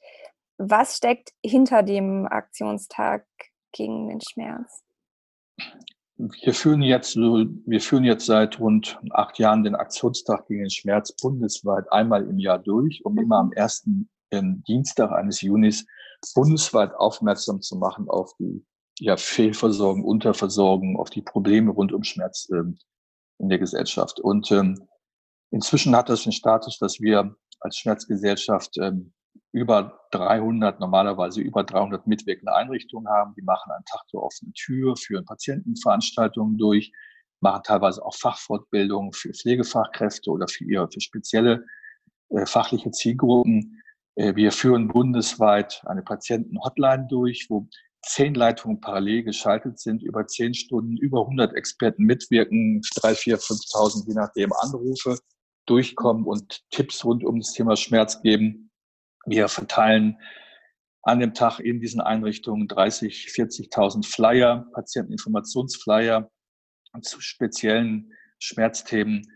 Was 0.57 0.97
steckt 0.97 1.33
hinter 1.43 1.83
dem 1.83 2.27
Aktionstag 2.27 3.25
gegen 3.71 4.09
den 4.09 4.21
Schmerz? 4.21 4.83
Wir 6.43 6.53
führen 6.53 6.83
jetzt, 6.83 7.15
wir 7.15 7.81
führen 7.81 8.03
jetzt 8.03 8.27
seit 8.27 8.59
rund 8.59 8.99
acht 9.11 9.39
Jahren 9.39 9.63
den 9.63 9.73
Aktionstag 9.73 10.47
gegen 10.47 10.61
den 10.61 10.69
Schmerz 10.69 11.11
bundesweit 11.13 11.91
einmal 11.91 12.27
im 12.27 12.37
Jahr 12.37 12.59
durch, 12.59 13.03
um 13.03 13.17
immer 13.17 13.39
am 13.39 13.51
ersten 13.53 14.07
ähm, 14.29 14.63
Dienstag 14.67 15.11
eines 15.11 15.41
Junis 15.41 15.85
bundesweit 16.35 16.93
aufmerksam 16.93 17.61
zu 17.61 17.75
machen 17.75 18.07
auf 18.07 18.35
die 18.37 18.63
ja, 18.99 19.17
Fehlversorgung, 19.17 20.03
Unterversorgung, 20.03 20.99
auf 20.99 21.09
die 21.09 21.23
Probleme 21.23 21.71
rund 21.71 21.91
um 21.91 22.03
Schmerz 22.03 22.47
ähm, 22.51 22.77
in 23.39 23.49
der 23.49 23.57
Gesellschaft. 23.57 24.19
Und 24.19 24.51
ähm, 24.51 24.87
inzwischen 25.49 25.95
hat 25.95 26.09
das 26.09 26.21
den 26.21 26.33
Status, 26.33 26.77
dass 26.77 26.99
wir 26.99 27.35
als 27.61 27.77
Schmerzgesellschaft 27.77 28.77
ähm, 28.77 29.13
über 29.53 30.07
300, 30.11 30.79
normalerweise 30.79 31.41
über 31.41 31.63
300 31.63 32.07
mitwirkende 32.07 32.55
Einrichtungen 32.55 33.07
haben. 33.09 33.33
Die 33.35 33.41
machen 33.41 33.71
einen 33.71 33.85
Tag 33.85 34.01
zur 34.09 34.23
offenen 34.23 34.53
Tür, 34.53 34.95
führen 34.95 35.25
Patientenveranstaltungen 35.25 36.57
durch, 36.57 36.91
machen 37.41 37.63
teilweise 37.63 38.03
auch 38.05 38.15
Fachfortbildungen 38.15 39.13
für 39.13 39.33
Pflegefachkräfte 39.33 40.29
oder 40.29 40.47
für 40.47 40.63
ihre 40.63 40.89
für 40.89 41.01
spezielle 41.01 41.65
äh, 42.29 42.45
fachliche 42.45 42.91
Zielgruppen. 42.91 43.81
Äh, 44.15 44.35
wir 44.35 44.51
führen 44.51 44.87
bundesweit 44.87 45.81
eine 45.85 46.01
Patientenhotline 46.01 47.07
durch, 47.09 47.47
wo 47.49 47.67
zehn 48.03 48.33
Leitungen 48.33 48.79
parallel 48.79 49.23
geschaltet 49.23 49.79
sind, 49.79 50.01
über 50.01 50.25
zehn 50.27 50.53
Stunden, 50.53 50.97
über 50.97 51.21
100 51.21 51.53
Experten 51.55 52.03
mitwirken, 52.03 52.81
drei, 52.95 53.13
vier, 53.15 53.37
5.000, 53.37 54.07
je 54.07 54.13
nachdem, 54.15 54.51
Anrufe 54.53 55.17
durchkommen 55.67 56.25
und 56.25 56.61
Tipps 56.71 57.05
rund 57.05 57.23
um 57.23 57.39
das 57.39 57.53
Thema 57.53 57.75
Schmerz 57.75 58.21
geben. 58.21 58.70
Wir 59.25 59.47
verteilen 59.47 60.17
an 61.03 61.19
dem 61.19 61.33
Tag 61.33 61.59
in 61.59 61.79
diesen 61.79 62.01
Einrichtungen 62.01 62.67
30, 62.67 63.27
40.000 63.27 64.05
Flyer, 64.05 64.67
Patienteninformationsflyer 64.73 66.29
zu 67.01 67.21
speziellen 67.21 68.13
Schmerzthemen. 68.39 69.27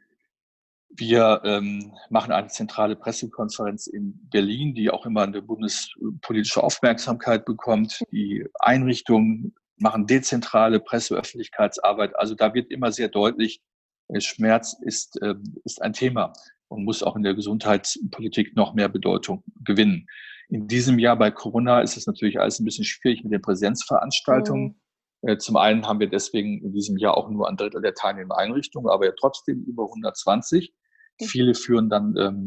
Wir 0.89 1.41
ähm, 1.43 1.93
machen 2.09 2.31
eine 2.31 2.47
zentrale 2.47 2.95
Pressekonferenz 2.95 3.87
in 3.87 4.29
Berlin, 4.29 4.75
die 4.75 4.89
auch 4.89 5.05
immer 5.05 5.23
eine 5.23 5.41
bundespolitische 5.41 6.63
Aufmerksamkeit 6.63 7.45
bekommt. 7.45 8.01
Die 8.11 8.45
Einrichtungen 8.59 9.55
machen 9.77 10.07
dezentrale 10.07 10.79
Presseöffentlichkeitsarbeit. 10.79 12.15
Also 12.15 12.35
da 12.35 12.53
wird 12.53 12.71
immer 12.71 12.91
sehr 12.91 13.09
deutlich, 13.09 13.61
äh, 14.07 14.21
Schmerz 14.21 14.77
ist, 14.81 15.21
äh, 15.21 15.35
ist 15.63 15.81
ein 15.81 15.93
Thema 15.93 16.31
und 16.67 16.83
muss 16.83 17.03
auch 17.03 17.15
in 17.15 17.23
der 17.23 17.33
Gesundheitspolitik 17.33 18.55
noch 18.55 18.73
mehr 18.73 18.89
Bedeutung 18.89 19.43
gewinnen. 19.63 20.07
In 20.49 20.67
diesem 20.67 20.99
Jahr 20.99 21.17
bei 21.17 21.31
Corona 21.31 21.79
ist 21.81 21.97
es 21.97 22.05
natürlich 22.07 22.39
alles 22.39 22.59
ein 22.59 22.65
bisschen 22.65 22.85
schwierig 22.85 23.23
mit 23.23 23.33
den 23.33 23.41
Präsenzveranstaltungen. 23.41 24.79
Mhm. 25.21 25.39
Zum 25.39 25.57
einen 25.57 25.87
haben 25.87 25.99
wir 25.99 26.09
deswegen 26.09 26.63
in 26.63 26.71
diesem 26.71 26.97
Jahr 26.97 27.17
auch 27.17 27.29
nur 27.29 27.49
ein 27.49 27.57
Drittel 27.57 27.81
der 27.81 27.95
teilnehmenden 27.95 28.37
Einrichtungen, 28.37 28.89
aber 28.89 29.05
ja 29.05 29.11
trotzdem 29.19 29.63
über 29.63 29.85
120. 29.85 30.73
Mhm. 31.19 31.25
Viele 31.25 31.55
führen 31.55 31.89
dann 31.89 32.15
ähm, 32.17 32.45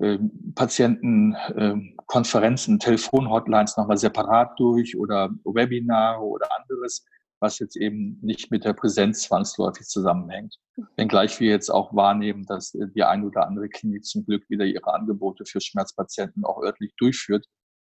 äh, 0.00 0.18
Patientenkonferenzen, 0.54 2.74
ähm, 2.74 2.78
Telefonhotlines 2.78 3.76
nochmal 3.76 3.98
separat 3.98 4.60
durch 4.60 4.96
oder 4.96 5.30
Webinare 5.44 6.22
oder 6.22 6.46
anderes 6.56 7.04
was 7.40 7.58
jetzt 7.58 7.76
eben 7.76 8.18
nicht 8.22 8.50
mit 8.50 8.64
der 8.64 8.72
Präsenz 8.72 9.22
zwangsläufig 9.22 9.86
zusammenhängt. 9.86 10.56
Wenngleich 10.96 11.38
wir 11.40 11.50
jetzt 11.50 11.70
auch 11.70 11.94
wahrnehmen, 11.94 12.44
dass 12.46 12.74
äh, 12.74 12.88
die 12.94 13.04
eine 13.04 13.26
oder 13.26 13.46
andere 13.46 13.68
Klinik 13.68 14.04
zum 14.04 14.24
Glück 14.24 14.48
wieder 14.48 14.64
ihre 14.64 14.92
Angebote 14.92 15.44
für 15.44 15.60
Schmerzpatienten 15.60 16.44
auch 16.44 16.62
örtlich 16.62 16.94
durchführt. 16.96 17.46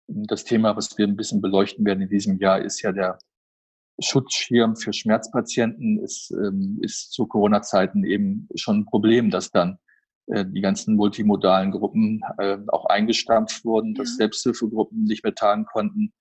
Das 0.09 0.45
Thema, 0.45 0.77
was 0.77 0.97
wir 0.99 1.07
ein 1.07 1.17
bisschen 1.17 1.41
beleuchten 1.41 1.85
werden 1.85 2.03
in 2.03 2.09
diesem 2.09 2.39
Jahr, 2.39 2.61
ist 2.61 2.83
ja 2.83 2.93
der 2.93 3.19
Schutzschirm 4.01 4.77
für 4.77 4.93
Schmerzpatienten. 4.93 6.03
Ist, 6.03 6.31
ähm, 6.33 6.79
ist 6.83 7.13
zu 7.13 7.27
Corona-Zeiten 7.27 8.05
eben 8.05 8.49
schon 8.55 8.81
ein 8.81 8.87
Problem, 8.87 9.31
dass 9.31 9.51
dann 9.51 9.79
äh, 10.27 10.45
die 10.45 10.61
ganzen 10.61 10.97
multimodalen 10.97 11.71
Gruppen 11.71 12.23
äh, 12.39 12.59
auch 12.69 12.87
eingestampft 12.87 13.65
wurden, 13.65 13.95
dass 13.95 14.17
Selbsthilfegruppen 14.17 15.05
nicht 15.05 15.25
mehr 15.25 15.35
tagen 15.35 15.67
konnten 15.67 16.13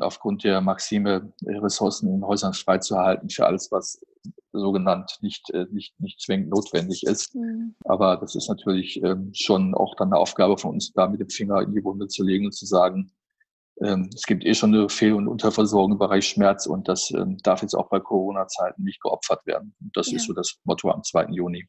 aufgrund 0.00 0.44
der 0.44 0.60
Maxime, 0.60 1.32
äh, 1.46 1.56
Ressourcen 1.56 2.12
in 2.12 2.26
Häusern 2.26 2.52
freizuhalten 2.52 3.30
für 3.30 3.46
alles, 3.46 3.70
was 3.70 4.00
sogenannt 4.52 5.18
nicht, 5.20 5.50
äh, 5.50 5.66
nicht, 5.70 5.98
nicht 6.00 6.20
zwingend 6.20 6.50
notwendig 6.50 7.04
ist. 7.04 7.34
Mhm. 7.34 7.74
Aber 7.84 8.16
das 8.16 8.34
ist 8.34 8.48
natürlich 8.48 9.02
ähm, 9.02 9.30
schon 9.34 9.74
auch 9.74 9.94
dann 9.94 10.08
eine 10.08 10.18
Aufgabe 10.18 10.58
von 10.58 10.72
uns, 10.72 10.92
da 10.92 11.06
mit 11.06 11.20
dem 11.20 11.30
Finger 11.30 11.62
in 11.62 11.72
die 11.72 11.84
Wunde 11.84 12.08
zu 12.08 12.24
legen 12.24 12.46
und 12.46 12.52
zu 12.52 12.66
sagen, 12.66 13.12
ähm, 13.80 14.10
es 14.14 14.22
gibt 14.24 14.44
eh 14.44 14.54
schon 14.54 14.74
eine 14.74 14.88
Fehl- 14.88 15.14
und 15.14 15.28
Unterversorgung 15.28 15.92
im 15.92 15.98
Bereich 15.98 16.26
Schmerz 16.26 16.66
und 16.66 16.88
das 16.88 17.12
darf 17.44 17.62
jetzt 17.62 17.74
auch 17.74 17.88
bei 17.88 18.00
Corona-Zeiten 18.00 18.82
nicht 18.82 19.00
geopfert 19.00 19.46
werden. 19.46 19.76
Das 19.94 20.10
ja. 20.10 20.16
ist 20.16 20.26
so 20.26 20.32
das 20.32 20.58
Motto 20.64 20.90
am 20.90 21.04
2. 21.04 21.26
Juni. 21.30 21.68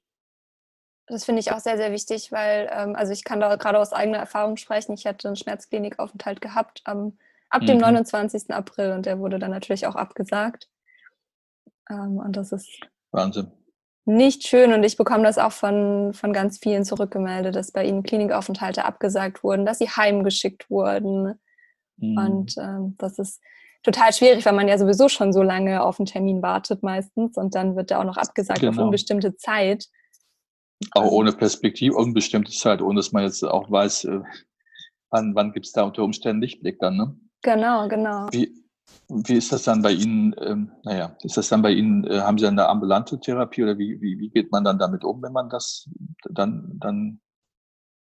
Das 1.05 1.25
finde 1.25 1.41
ich 1.41 1.51
auch 1.51 1.59
sehr, 1.59 1.77
sehr 1.77 1.91
wichtig, 1.91 2.31
weil, 2.31 2.67
also 2.67 3.11
ich 3.11 3.23
kann 3.23 3.39
da 3.39 3.55
gerade 3.55 3.79
aus 3.79 3.93
eigener 3.93 4.19
Erfahrung 4.19 4.57
sprechen. 4.57 4.93
Ich 4.93 5.05
hatte 5.05 5.27
einen 5.27 5.35
Schmerzklinikaufenthalt 5.35 6.39
gehabt 6.39 6.81
am 6.85 7.17
ab 7.49 7.65
dem 7.65 7.75
mhm. 7.75 7.81
29. 7.81 8.51
April 8.51 8.91
und 8.91 9.05
der 9.05 9.19
wurde 9.19 9.39
dann 9.39 9.51
natürlich 9.51 9.87
auch 9.87 9.95
abgesagt. 9.95 10.69
Ähm, 11.89 12.17
und 12.17 12.35
das 12.35 12.51
ist 12.51 12.69
Wahnsinn. 13.11 13.51
Nicht 14.05 14.47
schön 14.47 14.73
und 14.73 14.83
ich 14.83 14.97
bekomme 14.97 15.23
das 15.23 15.37
auch 15.37 15.51
von, 15.51 16.13
von 16.13 16.33
ganz 16.33 16.57
vielen 16.57 16.83
zurückgemeldet, 16.83 17.55
dass 17.55 17.71
bei 17.71 17.85
ihnen 17.85 18.01
Klinikaufenthalte 18.01 18.85
abgesagt 18.85 19.43
wurden, 19.43 19.65
dass 19.65 19.77
sie 19.77 19.89
heimgeschickt 19.89 20.69
wurden. 20.69 21.39
Mhm. 21.97 22.17
Und 22.17 22.57
ähm, 22.57 22.95
das 22.97 23.19
ist 23.19 23.41
total 23.83 24.11
schwierig, 24.13 24.45
weil 24.45 24.53
man 24.53 24.67
ja 24.67 24.77
sowieso 24.77 25.09
schon 25.09 25.31
so 25.31 25.43
lange 25.43 25.83
auf 25.83 25.99
einen 25.99 26.07
Termin 26.07 26.41
wartet 26.41 26.81
meistens 26.81 27.37
und 27.37 27.55
dann 27.55 27.75
wird 27.75 27.91
der 27.91 27.99
auch 27.99 28.05
noch 28.05 28.17
abgesagt 28.17 28.61
genau. 28.61 28.71
auf 28.71 28.77
unbestimmte 28.77 29.35
Zeit. 29.35 29.87
Auch 30.91 31.03
also 31.03 31.15
ohne 31.15 31.33
Perspektive, 31.33 31.95
unbestimmte 31.95 32.51
Zeit, 32.51 32.81
ohne 32.81 32.99
dass 32.99 33.11
man 33.11 33.23
jetzt 33.23 33.43
auch 33.43 33.69
weiß, 33.69 34.05
äh, 34.05 34.21
wann, 35.11 35.35
wann 35.35 35.51
gibt 35.51 35.65
es 35.65 35.71
da 35.71 35.83
unter 35.83 36.03
Umständen 36.03 36.41
Lichtblick 36.41 36.79
dann, 36.79 36.97
ne? 36.97 37.15
Genau, 37.41 37.87
genau. 37.87 38.27
Wie, 38.31 38.53
wie 39.09 39.35
ist 39.35 39.51
das 39.51 39.63
dann 39.63 39.81
bei 39.81 39.91
Ihnen? 39.91 40.35
Ähm, 40.39 40.71
naja, 40.83 41.15
ist 41.23 41.37
das 41.37 41.49
dann 41.49 41.61
bei 41.61 41.71
Ihnen, 41.71 42.05
äh, 42.05 42.19
haben 42.19 42.37
Sie 42.37 42.47
eine 42.47 42.67
ambulante 42.67 43.19
Therapie 43.19 43.63
oder 43.63 43.77
wie, 43.77 43.99
wie, 44.01 44.19
wie 44.19 44.29
geht 44.29 44.51
man 44.51 44.63
dann 44.63 44.77
damit 44.77 45.03
um, 45.03 45.21
wenn 45.21 45.33
man 45.33 45.49
das 45.49 45.89
dann, 46.29 46.71
dann 46.75 47.19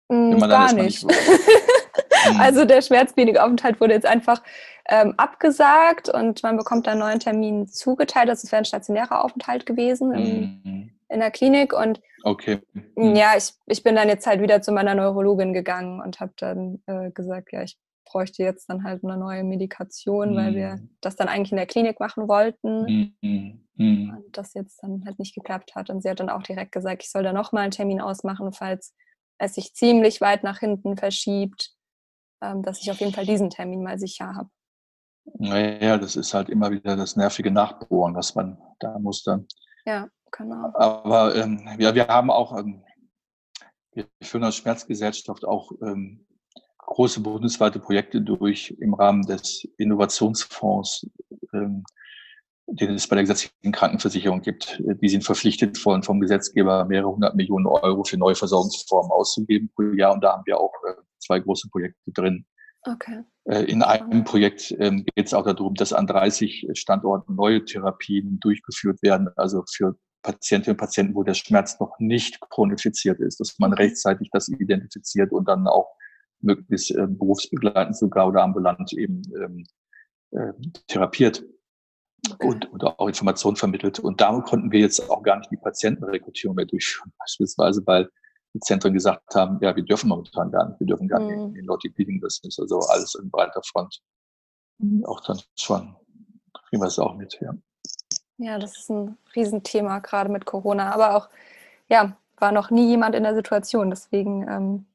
mm, 0.08 0.38
man 0.38 0.50
Gar 0.50 0.68
dann 0.68 0.76
nicht. 0.76 1.06
nicht 1.06 1.18
hm. 2.24 2.40
also 2.40 2.64
der 2.64 2.82
Schmerzklinikaufenthalt 2.82 3.80
wurde 3.80 3.94
jetzt 3.94 4.06
einfach 4.06 4.42
ähm, 4.88 5.14
abgesagt 5.16 6.08
und 6.08 6.42
man 6.42 6.56
bekommt 6.56 6.86
dann 6.86 6.98
neuen 6.98 7.20
Termin 7.20 7.66
zugeteilt. 7.68 8.28
Das 8.28 8.44
wäre 8.50 8.58
ein 8.58 8.64
stationärer 8.64 9.24
Aufenthalt 9.24 9.64
gewesen 9.64 10.12
im, 10.12 10.60
mhm. 10.64 10.90
in 11.08 11.20
der 11.20 11.30
Klinik 11.30 11.72
und 11.72 12.00
okay. 12.24 12.60
Mhm. 12.94 13.14
ja, 13.14 13.34
ich, 13.36 13.54
ich 13.66 13.82
bin 13.82 13.94
dann 13.94 14.08
jetzt 14.08 14.26
halt 14.26 14.42
wieder 14.42 14.60
zu 14.60 14.72
meiner 14.72 14.94
Neurologin 14.94 15.52
gegangen 15.52 16.02
und 16.02 16.20
habe 16.20 16.32
dann 16.36 16.82
äh, 16.86 17.10
gesagt, 17.10 17.52
ja, 17.52 17.62
ich 17.62 17.78
bräuchte 18.10 18.42
jetzt 18.42 18.68
dann 18.68 18.84
halt 18.84 19.04
eine 19.04 19.16
neue 19.16 19.44
Medikation, 19.44 20.32
mhm. 20.32 20.36
weil 20.36 20.54
wir 20.54 20.76
mhm. 20.76 20.90
das 21.00 21.16
dann 21.16 21.28
eigentlich 21.28 21.52
in 21.52 21.56
der 21.56 21.66
Klinik 21.66 22.00
machen 22.00 22.28
wollten. 22.28 23.14
Mhm. 23.20 23.66
Mhm. 23.76 24.14
Und 24.16 24.36
das 24.36 24.54
jetzt 24.54 24.82
dann 24.82 25.02
halt 25.06 25.18
nicht 25.18 25.34
geklappt 25.34 25.74
hat. 25.74 25.90
Und 25.90 26.02
sie 26.02 26.10
hat 26.10 26.20
dann 26.20 26.30
auch 26.30 26.42
direkt 26.42 26.72
gesagt, 26.72 27.02
ich 27.02 27.10
soll 27.10 27.22
da 27.22 27.32
nochmal 27.32 27.62
einen 27.62 27.70
Termin 27.70 28.00
ausmachen, 28.00 28.52
falls 28.52 28.94
es 29.38 29.54
sich 29.54 29.74
ziemlich 29.74 30.20
weit 30.20 30.42
nach 30.42 30.58
hinten 30.58 30.96
verschiebt, 30.96 31.72
ähm, 32.42 32.62
dass 32.62 32.82
ich 32.82 32.90
auf 32.90 33.00
jeden 33.00 33.12
Fall 33.12 33.24
diesen 33.24 33.50
Termin 33.50 33.82
mal 33.82 33.98
sicher 33.98 34.34
habe. 34.34 34.50
Naja, 35.38 35.96
das 35.96 36.16
ist 36.16 36.34
halt 36.34 36.48
immer 36.48 36.70
wieder 36.70 36.96
das 36.96 37.16
nervige 37.16 37.50
Nachbohren, 37.50 38.14
was 38.14 38.34
man 38.34 38.58
da 38.80 38.98
muss 38.98 39.22
dann. 39.22 39.46
Ja, 39.86 40.08
genau. 40.30 40.72
Aber 40.74 41.34
ähm, 41.36 41.76
ja, 41.78 41.94
wir 41.94 42.08
haben 42.08 42.30
auch, 42.30 42.56
ähm, 42.58 42.84
wir 43.92 44.06
führen 44.22 44.44
als 44.44 44.56
Schmerzgesellschaft 44.56 45.44
auch 45.44 45.72
ähm, 45.82 46.26
große 46.90 47.20
bundesweite 47.20 47.78
Projekte 47.78 48.20
durch 48.20 48.76
im 48.80 48.94
Rahmen 48.94 49.22
des 49.22 49.66
Innovationsfonds, 49.78 51.08
ähm, 51.54 51.84
den 52.66 52.94
es 52.94 53.06
bei 53.06 53.16
der 53.16 53.22
gesetzlichen 53.22 53.72
Krankenversicherung 53.72 54.42
gibt. 54.42 54.82
Die 55.00 55.08
sind 55.08 55.24
verpflichtet 55.24 55.84
worden 55.84 56.02
vom 56.02 56.20
Gesetzgeber, 56.20 56.84
mehrere 56.84 57.10
hundert 57.10 57.36
Millionen 57.36 57.66
Euro 57.66 58.04
für 58.04 58.16
neue 58.16 58.34
Versorgungsformen 58.34 59.10
auszugeben 59.12 59.70
pro 59.74 59.82
Jahr. 59.82 60.12
Und 60.14 60.22
da 60.22 60.32
haben 60.32 60.42
wir 60.46 60.58
auch 60.58 60.72
äh, 60.86 60.94
zwei 61.18 61.38
große 61.38 61.68
Projekte 61.70 62.10
drin. 62.12 62.44
Okay. 62.82 63.22
Äh, 63.44 63.64
in 63.64 63.82
einem 63.82 64.24
Projekt 64.24 64.74
ähm, 64.78 65.04
geht 65.14 65.26
es 65.26 65.34
auch 65.34 65.44
darum, 65.44 65.74
dass 65.74 65.92
an 65.92 66.06
30 66.06 66.68
Standorten 66.74 67.36
neue 67.36 67.64
Therapien 67.64 68.40
durchgeführt 68.40 69.00
werden, 69.02 69.28
also 69.36 69.62
für 69.72 69.96
Patientinnen 70.22 70.74
und 70.74 70.80
Patienten, 70.80 71.14
wo 71.14 71.22
der 71.22 71.34
Schmerz 71.34 71.78
noch 71.78 71.98
nicht 71.98 72.40
chronifiziert 72.50 73.20
ist, 73.20 73.38
dass 73.38 73.58
man 73.58 73.72
rechtzeitig 73.72 74.28
das 74.32 74.48
identifiziert 74.48 75.32
und 75.32 75.48
dann 75.48 75.66
auch 75.66 75.88
möglichst 76.42 76.90
äh, 76.90 77.06
berufsbegleitend 77.06 77.96
sogar 77.96 78.28
oder 78.28 78.42
ambulant 78.42 78.92
eben 78.92 79.22
ähm, 79.36 79.66
äh, 80.32 80.52
therapiert. 80.86 81.44
und, 82.40 82.70
und 82.70 82.84
auch 82.84 83.08
Informationen 83.08 83.56
vermittelt. 83.56 83.98
Und 83.98 84.20
damit 84.20 84.44
konnten 84.44 84.70
wir 84.70 84.80
jetzt 84.80 85.08
auch 85.10 85.22
gar 85.22 85.38
nicht 85.38 85.50
die 85.50 85.56
Patientenrekrutierung 85.56 86.54
mehr 86.54 86.66
durchführen, 86.66 87.12
beispielsweise, 87.18 87.82
weil 87.86 88.10
die 88.52 88.60
Zentren 88.60 88.92
gesagt 88.92 89.34
haben, 89.34 89.58
ja, 89.62 89.74
wir 89.74 89.84
dürfen 89.84 90.08
momentan 90.08 90.50
gar 90.50 90.68
nicht, 90.68 90.80
wir 90.80 90.86
dürfen 90.86 91.08
gar 91.08 91.20
nicht 91.20 91.36
mhm. 91.36 91.46
in 91.46 91.54
den 91.54 91.64
Lotti 91.64 91.88
Bleeding 91.88 92.20
Business, 92.20 92.58
also 92.58 92.80
alles 92.80 93.14
in 93.14 93.30
breiter 93.30 93.62
Front. 93.64 94.00
Mhm. 94.78 95.04
Auch 95.04 95.20
dann 95.20 95.40
schon 95.56 95.94
kriegen 96.70 96.82
wir 96.82 96.86
es 96.86 96.98
auch 96.98 97.16
mit, 97.16 97.38
ja. 97.40 97.52
Ja, 98.38 98.58
das 98.58 98.78
ist 98.78 98.90
ein 98.90 99.18
Riesenthema, 99.34 99.98
gerade 99.98 100.30
mit 100.30 100.46
Corona. 100.46 100.92
Aber 100.94 101.16
auch, 101.16 101.28
ja, 101.88 102.16
war 102.38 102.52
noch 102.52 102.70
nie 102.70 102.88
jemand 102.88 103.14
in 103.14 103.22
der 103.22 103.34
Situation. 103.34 103.90
Deswegen 103.90 104.48
ähm, 104.48 104.86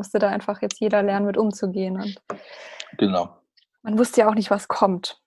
musste 0.00 0.18
da 0.18 0.28
einfach 0.28 0.62
jetzt 0.62 0.80
jeder 0.80 1.02
lernen, 1.02 1.26
mit 1.26 1.36
umzugehen. 1.36 1.96
Und 1.96 2.16
genau. 2.96 3.36
Man 3.82 3.98
wusste 3.98 4.22
ja 4.22 4.30
auch 4.30 4.34
nicht, 4.34 4.50
was 4.50 4.66
kommt. 4.66 5.20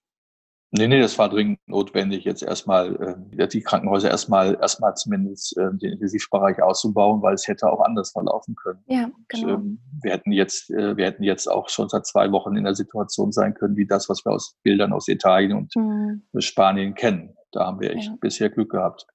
Nee, 0.76 0.88
nee, 0.88 1.00
das 1.00 1.20
war 1.20 1.30
dringend 1.30 1.60
notwendig, 1.68 2.24
jetzt 2.24 2.42
erstmal 2.42 3.16
äh, 3.38 3.48
die 3.48 3.62
Krankenhäuser 3.62 4.10
erstmal 4.10 4.56
erstmal 4.60 4.96
zumindest 4.96 5.56
äh, 5.56 5.70
den 5.72 5.94
Intensivbereich 5.94 6.64
auszubauen, 6.64 7.22
weil 7.22 7.36
es 7.36 7.48
hätte 7.48 7.72
auch 7.72 7.82
anders 7.82 8.12
verlaufen 8.12 8.56
können. 8.56 8.80
Ja, 8.88 9.12
genau. 9.28 9.54
Und, 9.54 9.54
ähm, 9.54 9.80
wir 10.02 10.12
hätten 10.14 10.32
jetzt, 10.32 10.72
äh, 10.72 10.98
wir 10.98 11.06
hätten 11.06 11.22
jetzt 11.22 11.46
auch 11.46 11.70
schon 11.70 11.90
seit 11.90 12.08
zwei 12.08 12.32
Wochen 12.32 12.56
in 12.56 12.64
der 12.64 12.74
Situation 12.74 13.32
sein 13.32 13.54
können, 13.54 13.78
wie 13.78 13.86
das, 13.86 14.10
was 14.10 14.26
wir 14.26 14.32
aus 14.32 14.58
Bildern 14.64 14.94
aus 14.94 15.08
Italien 15.08 15.54
und 15.54 15.76
mhm. 15.76 16.24
Spanien 16.40 16.96
kennen. 16.96 17.38
Da 17.52 17.68
haben 17.68 17.80
wir 17.80 17.92
echt 17.92 18.08
ja. 18.08 18.16
bisher 18.20 18.50
Glück 18.50 18.72
gehabt. 18.72 19.06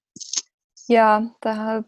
Ja, 0.86 1.28
da 1.40 1.82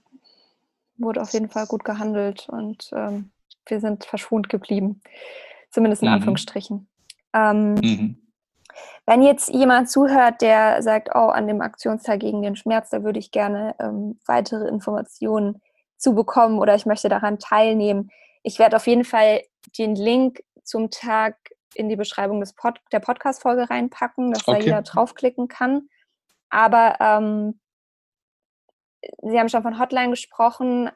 wurde 0.99 1.23
auf 1.23 1.33
jeden 1.33 1.49
Fall 1.49 1.67
gut 1.67 1.85
gehandelt 1.85 2.49
und 2.49 2.91
ähm, 2.93 3.31
wir 3.67 3.81
sind 3.81 4.05
verschont 4.05 4.49
geblieben. 4.49 5.03
Zumindest 5.71 6.03
in 6.03 6.09
mhm. 6.09 6.15
Anführungsstrichen. 6.15 6.89
Ähm, 7.33 7.75
mhm. 7.75 8.17
Wenn 9.07 9.23
jetzt 9.23 9.49
jemand 9.49 9.91
zuhört, 9.91 10.41
der 10.41 10.83
sagt, 10.83 11.11
oh, 11.15 11.29
an 11.29 11.47
dem 11.47 11.61
Aktionstag 11.61 12.21
gegen 12.21 12.43
den 12.43 12.57
Schmerz, 12.57 12.91
da 12.91 13.03
würde 13.03 13.19
ich 13.19 13.31
gerne 13.31 13.75
ähm, 13.81 14.19
weitere 14.27 14.69
Informationen 14.69 15.61
zu 15.97 16.15
bekommen 16.15 16.59
oder 16.59 16.75
ich 16.75 16.87
möchte 16.87 17.09
daran 17.09 17.39
teilnehmen. 17.39 18.11
Ich 18.43 18.59
werde 18.59 18.77
auf 18.77 18.87
jeden 18.87 19.05
Fall 19.05 19.43
den 19.79 19.95
Link 19.95 20.43
zum 20.65 20.91
Tag 20.91 21.37
in 21.75 21.89
die 21.89 21.97
Beschreibung 21.97 22.41
des 22.41 22.55
Pod 22.55 22.81
der 22.93 23.01
Podcast-Folge 23.01 23.71
reinpacken, 23.71 24.33
dass 24.33 24.47
okay. 24.47 24.59
da 24.59 24.65
jeder 24.65 24.83
draufklicken 24.83 25.49
kann. 25.49 25.89
Aber 26.49 26.97
ähm, 27.01 27.61
Sie 29.23 29.39
haben 29.39 29.49
schon 29.49 29.63
von 29.63 29.79
Hotline 29.79 30.11
gesprochen. 30.11 30.91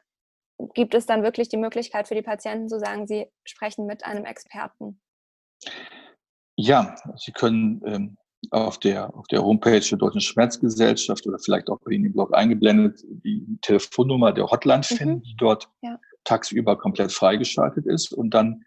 Gibt 0.73 0.93
es 0.93 1.05
dann 1.05 1.23
wirklich 1.23 1.49
die 1.49 1.57
Möglichkeit 1.57 2.07
für 2.07 2.15
die 2.15 2.21
Patienten 2.21 2.69
zu 2.69 2.79
sagen, 2.79 3.07
sie 3.07 3.27
sprechen 3.43 3.85
mit 3.85 4.05
einem 4.05 4.25
Experten? 4.25 4.99
Ja, 6.55 6.95
Sie 7.17 7.31
können 7.31 7.81
ähm, 7.85 8.17
auf, 8.51 8.79
der, 8.79 9.13
auf 9.15 9.27
der 9.27 9.43
Homepage 9.43 9.79
der 9.79 9.97
Deutschen 9.97 10.21
Schmerzgesellschaft 10.21 11.27
oder 11.27 11.39
vielleicht 11.39 11.69
auch 11.69 11.79
bei 11.81 11.91
Ihnen 11.91 12.05
im 12.05 12.13
Blog 12.13 12.33
eingeblendet 12.33 13.03
die 13.03 13.45
Telefonnummer 13.61 14.31
der 14.31 14.49
Hotline 14.49 14.79
mhm. 14.89 14.95
finden, 14.95 15.23
die 15.23 15.35
dort 15.37 15.69
ja. 15.81 15.99
tagsüber 16.23 16.77
komplett 16.77 17.11
freigeschaltet 17.11 17.85
ist. 17.85 18.13
Und 18.13 18.33
dann 18.33 18.63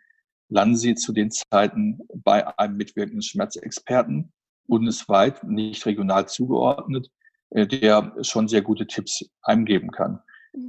landen 0.48 0.76
Sie 0.76 0.94
zu 0.94 1.12
den 1.12 1.30
Zeiten 1.30 2.00
bei 2.14 2.46
einem 2.58 2.76
mitwirkenden 2.76 3.22
Schmerzexperten, 3.22 4.32
bundesweit, 4.66 5.42
nicht 5.44 5.86
regional 5.86 6.28
zugeordnet, 6.28 7.10
äh, 7.50 7.66
der 7.66 8.14
schon 8.22 8.48
sehr 8.48 8.62
gute 8.62 8.86
Tipps 8.86 9.24
eingeben 9.42 9.90
kann. 9.90 10.20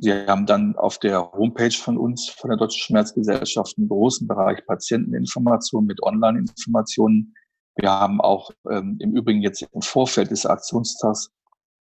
Sie 0.01 0.13
haben 0.13 0.45
dann 0.45 0.75
auf 0.75 0.97
der 0.97 1.31
Homepage 1.31 1.71
von 1.71 1.97
uns, 1.97 2.29
von 2.29 2.49
der 2.49 2.57
Deutschen 2.57 2.81
Schmerzgesellschaft, 2.81 3.77
einen 3.77 3.89
großen 3.89 4.27
Bereich 4.27 4.65
Patienteninformation 4.65 5.85
mit 5.85 6.01
Online-Informationen. 6.03 7.35
Wir 7.75 7.91
haben 7.91 8.21
auch 8.21 8.51
ähm, 8.69 8.97
im 8.99 9.15
Übrigen 9.15 9.41
jetzt 9.41 9.61
im 9.61 9.81
Vorfeld 9.81 10.31
des 10.31 10.45
Aktionstags 10.45 11.31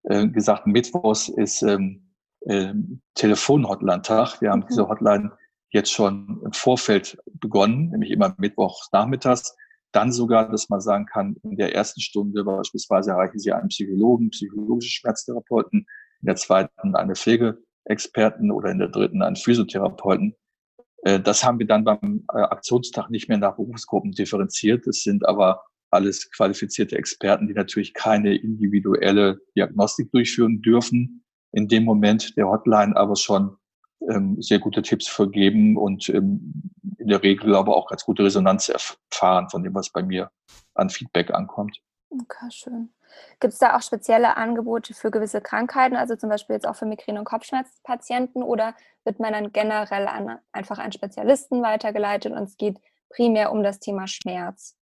äh, 0.04 0.28
gesagt, 0.28 0.66
Mittwochs 0.66 1.28
ist 1.28 1.62
ähm, 1.62 2.12
äh, 2.40 2.72
Telefon-Hotline-Tag. 3.14 4.40
Wir 4.40 4.50
haben 4.50 4.60
mhm. 4.60 4.66
diese 4.68 4.88
Hotline 4.88 5.32
jetzt 5.70 5.92
schon 5.92 6.40
im 6.44 6.52
Vorfeld 6.52 7.18
begonnen, 7.34 7.90
nämlich 7.90 8.10
immer 8.10 8.34
Mittwoch 8.38 8.86
nachmittags. 8.92 9.56
Dann 9.92 10.12
sogar, 10.12 10.50
dass 10.50 10.68
man 10.68 10.80
sagen 10.80 11.06
kann, 11.06 11.36
in 11.42 11.56
der 11.56 11.74
ersten 11.74 12.00
Stunde 12.00 12.44
beispielsweise 12.44 13.12
erreichen 13.12 13.38
Sie 13.38 13.52
einen 13.52 13.68
Psychologen, 13.68 14.30
psychologische 14.30 14.90
Schmerztherapeuten, 14.90 15.86
in 16.20 16.26
der 16.26 16.36
zweiten 16.36 16.94
eine 16.94 17.14
Pflege 17.14 17.58
Experten 17.84 18.50
oder 18.50 18.70
in 18.70 18.78
der 18.78 18.88
dritten 18.88 19.22
einen 19.22 19.36
Physiotherapeuten. 19.36 20.34
Äh, 21.02 21.20
das 21.20 21.44
haben 21.44 21.58
wir 21.58 21.66
dann 21.66 21.84
beim 21.84 22.24
äh, 22.32 22.38
Aktionstag 22.38 23.10
nicht 23.10 23.28
mehr 23.28 23.38
nach 23.38 23.56
Berufsgruppen 23.56 24.12
differenziert. 24.12 24.86
Es 24.86 25.02
sind 25.02 25.26
aber 25.26 25.62
alles 25.90 26.30
qualifizierte 26.30 26.96
Experten, 26.96 27.48
die 27.48 27.54
natürlich 27.54 27.94
keine 27.94 28.36
individuelle 28.36 29.40
Diagnostik 29.56 30.10
durchführen 30.12 30.60
dürfen. 30.60 31.24
In 31.52 31.68
dem 31.68 31.84
Moment 31.84 32.36
der 32.36 32.48
Hotline 32.48 32.94
aber 32.94 33.16
schon 33.16 33.56
ähm, 34.10 34.40
sehr 34.40 34.58
gute 34.58 34.82
Tipps 34.82 35.08
vergeben 35.08 35.76
und 35.76 36.08
ähm, 36.10 36.52
in 36.98 37.08
der 37.08 37.22
Regel 37.22 37.54
aber 37.54 37.76
auch 37.76 37.88
ganz 37.88 38.04
gute 38.04 38.24
Resonanz 38.24 38.68
erfahren 38.68 39.48
von 39.50 39.62
dem, 39.62 39.74
was 39.74 39.90
bei 39.90 40.02
mir 40.02 40.30
an 40.74 40.90
Feedback 40.90 41.32
ankommt. 41.32 41.80
Okay, 42.10 42.50
schön. 42.50 42.90
Gibt 43.40 43.52
es 43.52 43.58
da 43.58 43.76
auch 43.76 43.82
spezielle 43.82 44.36
Angebote 44.36 44.94
für 44.94 45.10
gewisse 45.10 45.40
Krankheiten, 45.40 45.96
also 45.96 46.16
zum 46.16 46.30
Beispiel 46.30 46.54
jetzt 46.54 46.66
auch 46.66 46.76
für 46.76 46.86
Migräne- 46.86 47.18
und 47.18 47.24
Kopfschmerzpatienten 47.24 48.42
oder 48.42 48.74
wird 49.04 49.20
man 49.20 49.32
dann 49.32 49.52
generell 49.52 50.06
an 50.06 50.38
einfach 50.52 50.78
einen 50.78 50.92
Spezialisten 50.92 51.62
weitergeleitet 51.62 52.32
und 52.32 52.42
es 52.42 52.56
geht 52.56 52.78
primär 53.10 53.52
um 53.52 53.62
das 53.62 53.78
Thema 53.78 54.06
Schmerz? 54.06 54.76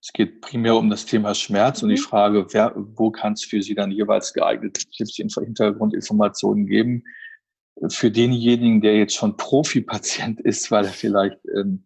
Es 0.00 0.12
geht 0.12 0.40
primär 0.40 0.76
um 0.76 0.88
das 0.88 1.04
Thema 1.04 1.34
Schmerz 1.34 1.82
mhm. 1.82 1.88
und 1.88 1.96
die 1.96 2.00
mhm. 2.00 2.06
Frage, 2.06 2.46
wer, 2.52 2.72
wo 2.76 3.10
kann 3.10 3.34
es 3.34 3.44
für 3.44 3.60
Sie 3.62 3.74
dann 3.74 3.90
jeweils 3.90 4.32
geeignete 4.32 4.82
Tipps, 4.90 5.16
Hintergrundinformationen 5.16 6.66
geben? 6.66 7.04
Für 7.88 8.10
denjenigen, 8.10 8.80
der 8.80 8.96
jetzt 8.96 9.14
schon 9.14 9.36
Profi-Patient 9.36 10.40
ist, 10.44 10.70
weil 10.70 10.84
er 10.84 10.92
vielleicht 10.92 11.38
ähm, 11.56 11.84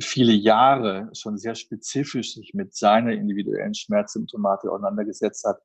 viele 0.00 0.32
Jahre 0.32 1.10
schon 1.14 1.38
sehr 1.38 1.54
spezifisch 1.54 2.34
sich 2.34 2.52
mit 2.54 2.74
seiner 2.74 3.12
individuellen 3.12 3.74
Schmerzsymptomatik 3.74 4.70
auseinandergesetzt 4.70 5.44
hat, 5.44 5.58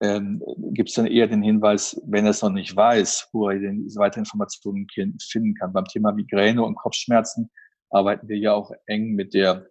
ähm, 0.00 0.42
gibt 0.72 0.90
es 0.90 0.94
dann 0.94 1.06
eher 1.06 1.26
den 1.26 1.42
Hinweis, 1.42 2.00
wenn 2.06 2.24
er 2.24 2.32
es 2.32 2.42
noch 2.42 2.50
nicht 2.50 2.74
weiß, 2.74 3.28
wo 3.32 3.48
er 3.48 3.58
denn 3.58 3.84
diese 3.84 4.00
weiteren 4.00 4.24
Informationen 4.24 4.86
finden 5.20 5.54
kann. 5.54 5.72
Beim 5.72 5.84
Thema 5.84 6.12
Migräne 6.12 6.62
und 6.62 6.76
Kopfschmerzen 6.76 7.50
arbeiten 7.90 8.28
wir 8.28 8.36
ja 8.36 8.52
auch 8.52 8.72
eng 8.86 9.14
mit 9.14 9.34
der 9.34 9.66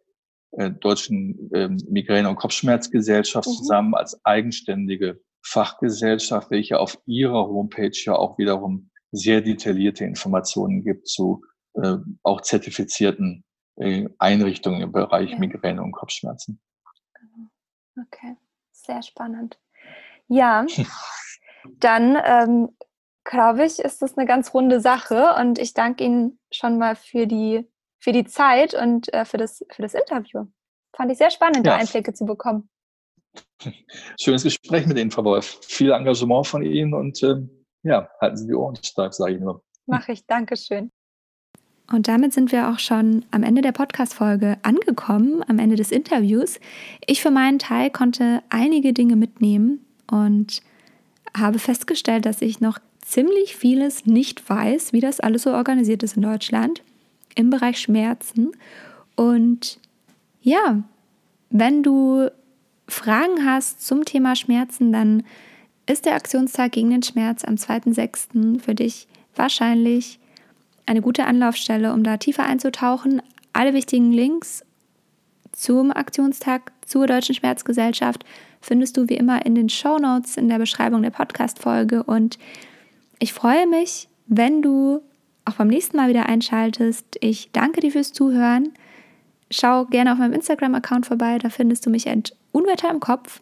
äh, 0.51 0.71
deutschen 0.71 1.49
ähm, 1.53 1.77
Migräne- 1.89 2.29
und 2.29 2.37
Kopfschmerzgesellschaft 2.37 3.47
mhm. 3.47 3.53
zusammen 3.53 3.95
als 3.95 4.23
eigenständige 4.25 5.19
Fachgesellschaft, 5.45 6.51
welche 6.51 6.79
auf 6.79 6.97
ihrer 7.05 7.47
Homepage 7.47 7.91
ja 8.05 8.15
auch 8.15 8.37
wiederum 8.37 8.89
sehr 9.11 9.41
detaillierte 9.41 10.05
Informationen 10.05 10.83
gibt 10.83 11.07
zu 11.07 11.43
äh, 11.75 11.97
auch 12.23 12.41
zertifizierten 12.41 13.43
Einrichtungen 13.75 14.81
im 14.81 14.91
Bereich 14.91 15.31
ja. 15.31 15.39
Migräne 15.39 15.81
und 15.81 15.91
Kopfschmerzen. 15.91 16.61
Genau. 17.13 17.49
Okay, 18.05 18.37
sehr 18.71 19.01
spannend. 19.01 19.59
Ja, 20.27 20.65
dann 21.79 22.17
ähm, 22.23 22.77
glaube 23.23 23.65
ich, 23.65 23.79
ist 23.79 24.01
das 24.01 24.17
eine 24.17 24.27
ganz 24.27 24.53
runde 24.53 24.79
Sache 24.79 25.35
und 25.39 25.59
ich 25.59 25.73
danke 25.73 26.03
Ihnen 26.03 26.39
schon 26.51 26.77
mal 26.77 26.95
für 26.95 27.27
die, 27.27 27.69
für 27.99 28.11
die 28.11 28.25
Zeit 28.25 28.73
und 28.73 29.11
äh, 29.13 29.25
für, 29.25 29.37
das, 29.37 29.63
für 29.71 29.81
das 29.81 29.93
Interview. 29.93 30.45
Fand 30.95 31.11
ich 31.11 31.17
sehr 31.17 31.31
spannend, 31.31 31.65
ja. 31.65 31.75
Einblicke 31.75 32.13
zu 32.13 32.25
bekommen. 32.25 32.69
Schönes 34.21 34.43
Gespräch 34.43 34.85
mit 34.85 34.97
Ihnen, 34.97 35.11
Frau 35.11 35.23
Wolf. 35.23 35.59
Viel 35.63 35.91
Engagement 35.91 36.45
von 36.45 36.63
Ihnen 36.63 36.93
und 36.93 37.21
ähm, 37.23 37.65
ja, 37.83 38.07
halten 38.21 38.37
Sie 38.37 38.47
die 38.47 38.53
Ohren 38.53 38.75
steif, 38.83 39.13
sage 39.13 39.35
ich 39.35 39.41
nur. 39.41 39.63
Mache 39.85 40.13
ich, 40.13 40.25
Dankeschön. 40.25 40.91
Und 41.93 42.07
damit 42.07 42.33
sind 42.33 42.51
wir 42.51 42.69
auch 42.69 42.79
schon 42.79 43.23
am 43.29 43.43
Ende 43.43 43.61
der 43.61 43.71
Podcast-Folge 43.71 44.57
angekommen, 44.63 45.43
am 45.47 45.59
Ende 45.59 45.75
des 45.75 45.91
Interviews. 45.91 46.59
Ich 47.05 47.21
für 47.21 47.29
meinen 47.29 47.59
Teil 47.59 47.91
konnte 47.91 48.41
einige 48.49 48.93
Dinge 48.93 49.15
mitnehmen 49.15 49.79
und 50.09 50.63
habe 51.37 51.59
festgestellt, 51.59 52.25
dass 52.25 52.41
ich 52.41 52.59
noch 52.59 52.79
ziemlich 53.05 53.55
vieles 53.55 54.07
nicht 54.07 54.49
weiß, 54.49 54.91
wie 54.91 55.01
das 55.01 55.19
alles 55.19 55.43
so 55.43 55.51
organisiert 55.53 56.01
ist 56.01 56.15
in 56.15 56.23
Deutschland 56.23 56.81
im 57.35 57.51
Bereich 57.51 57.77
Schmerzen. 57.77 58.53
Und 59.15 59.77
ja, 60.41 60.81
wenn 61.51 61.83
du 61.83 62.27
Fragen 62.87 63.45
hast 63.45 63.85
zum 63.85 64.03
Thema 64.03 64.35
Schmerzen, 64.35 64.91
dann 64.91 65.21
ist 65.85 66.07
der 66.07 66.15
Aktionstag 66.15 66.71
gegen 66.71 66.89
den 66.89 67.03
Schmerz 67.03 67.45
am 67.45 67.53
2.6. 67.53 68.59
für 68.59 68.73
dich 68.73 69.07
wahrscheinlich 69.35 70.17
eine 70.85 71.01
gute 71.01 71.25
Anlaufstelle, 71.25 71.93
um 71.93 72.03
da 72.03 72.17
tiefer 72.17 72.45
einzutauchen. 72.45 73.21
Alle 73.53 73.73
wichtigen 73.73 74.11
Links 74.11 74.65
zum 75.51 75.91
Aktionstag 75.91 76.71
zur 76.85 77.07
Deutschen 77.07 77.35
Schmerzgesellschaft 77.35 78.25
findest 78.61 78.97
du 78.97 79.07
wie 79.09 79.15
immer 79.15 79.45
in 79.45 79.55
den 79.55 79.69
Show 79.69 79.97
Notes 79.97 80.37
in 80.37 80.49
der 80.49 80.57
Beschreibung 80.57 81.03
der 81.03 81.11
Podcast-Folge. 81.11 82.03
Und 82.03 82.39
ich 83.19 83.33
freue 83.33 83.67
mich, 83.67 84.07
wenn 84.27 84.61
du 84.61 85.01
auch 85.45 85.53
beim 85.53 85.67
nächsten 85.67 85.97
Mal 85.97 86.09
wieder 86.09 86.27
einschaltest. 86.27 87.17
Ich 87.19 87.51
danke 87.51 87.81
dir 87.81 87.91
fürs 87.91 88.13
Zuhören. 88.13 88.73
Schau 89.51 89.85
gerne 89.85 90.13
auf 90.13 90.17
meinem 90.17 90.33
Instagram-Account 90.33 91.05
vorbei, 91.05 91.37
da 91.37 91.49
findest 91.49 91.85
du 91.85 91.89
mich 91.89 92.09
at 92.09 92.35
Unwetter 92.51 92.89
im 92.89 92.99
Kopf. 92.99 93.39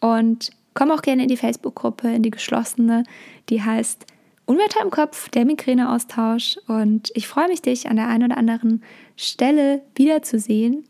Und 0.00 0.50
komm 0.74 0.90
auch 0.90 1.02
gerne 1.02 1.22
in 1.22 1.28
die 1.28 1.36
Facebook-Gruppe, 1.36 2.08
in 2.08 2.22
die 2.22 2.30
geschlossene, 2.30 3.04
die 3.48 3.62
heißt 3.62 4.06
Unwetter 4.50 4.82
im 4.82 4.90
Kopf, 4.90 5.28
der 5.28 5.44
Migräneaustausch. 5.44 6.58
Und 6.66 7.12
ich 7.14 7.28
freue 7.28 7.46
mich, 7.46 7.62
dich 7.62 7.88
an 7.88 7.94
der 7.94 8.08
einen 8.08 8.24
oder 8.24 8.36
anderen 8.36 8.82
Stelle 9.14 9.80
wiederzusehen 9.94 10.88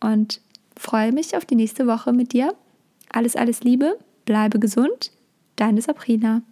und 0.00 0.40
freue 0.76 1.10
mich 1.10 1.36
auf 1.36 1.44
die 1.44 1.56
nächste 1.56 1.88
Woche 1.88 2.12
mit 2.12 2.32
dir. 2.32 2.54
Alles, 3.12 3.34
alles 3.34 3.64
Liebe, 3.64 3.98
bleibe 4.24 4.60
gesund, 4.60 5.10
deine 5.56 5.82
Sabrina. 5.82 6.42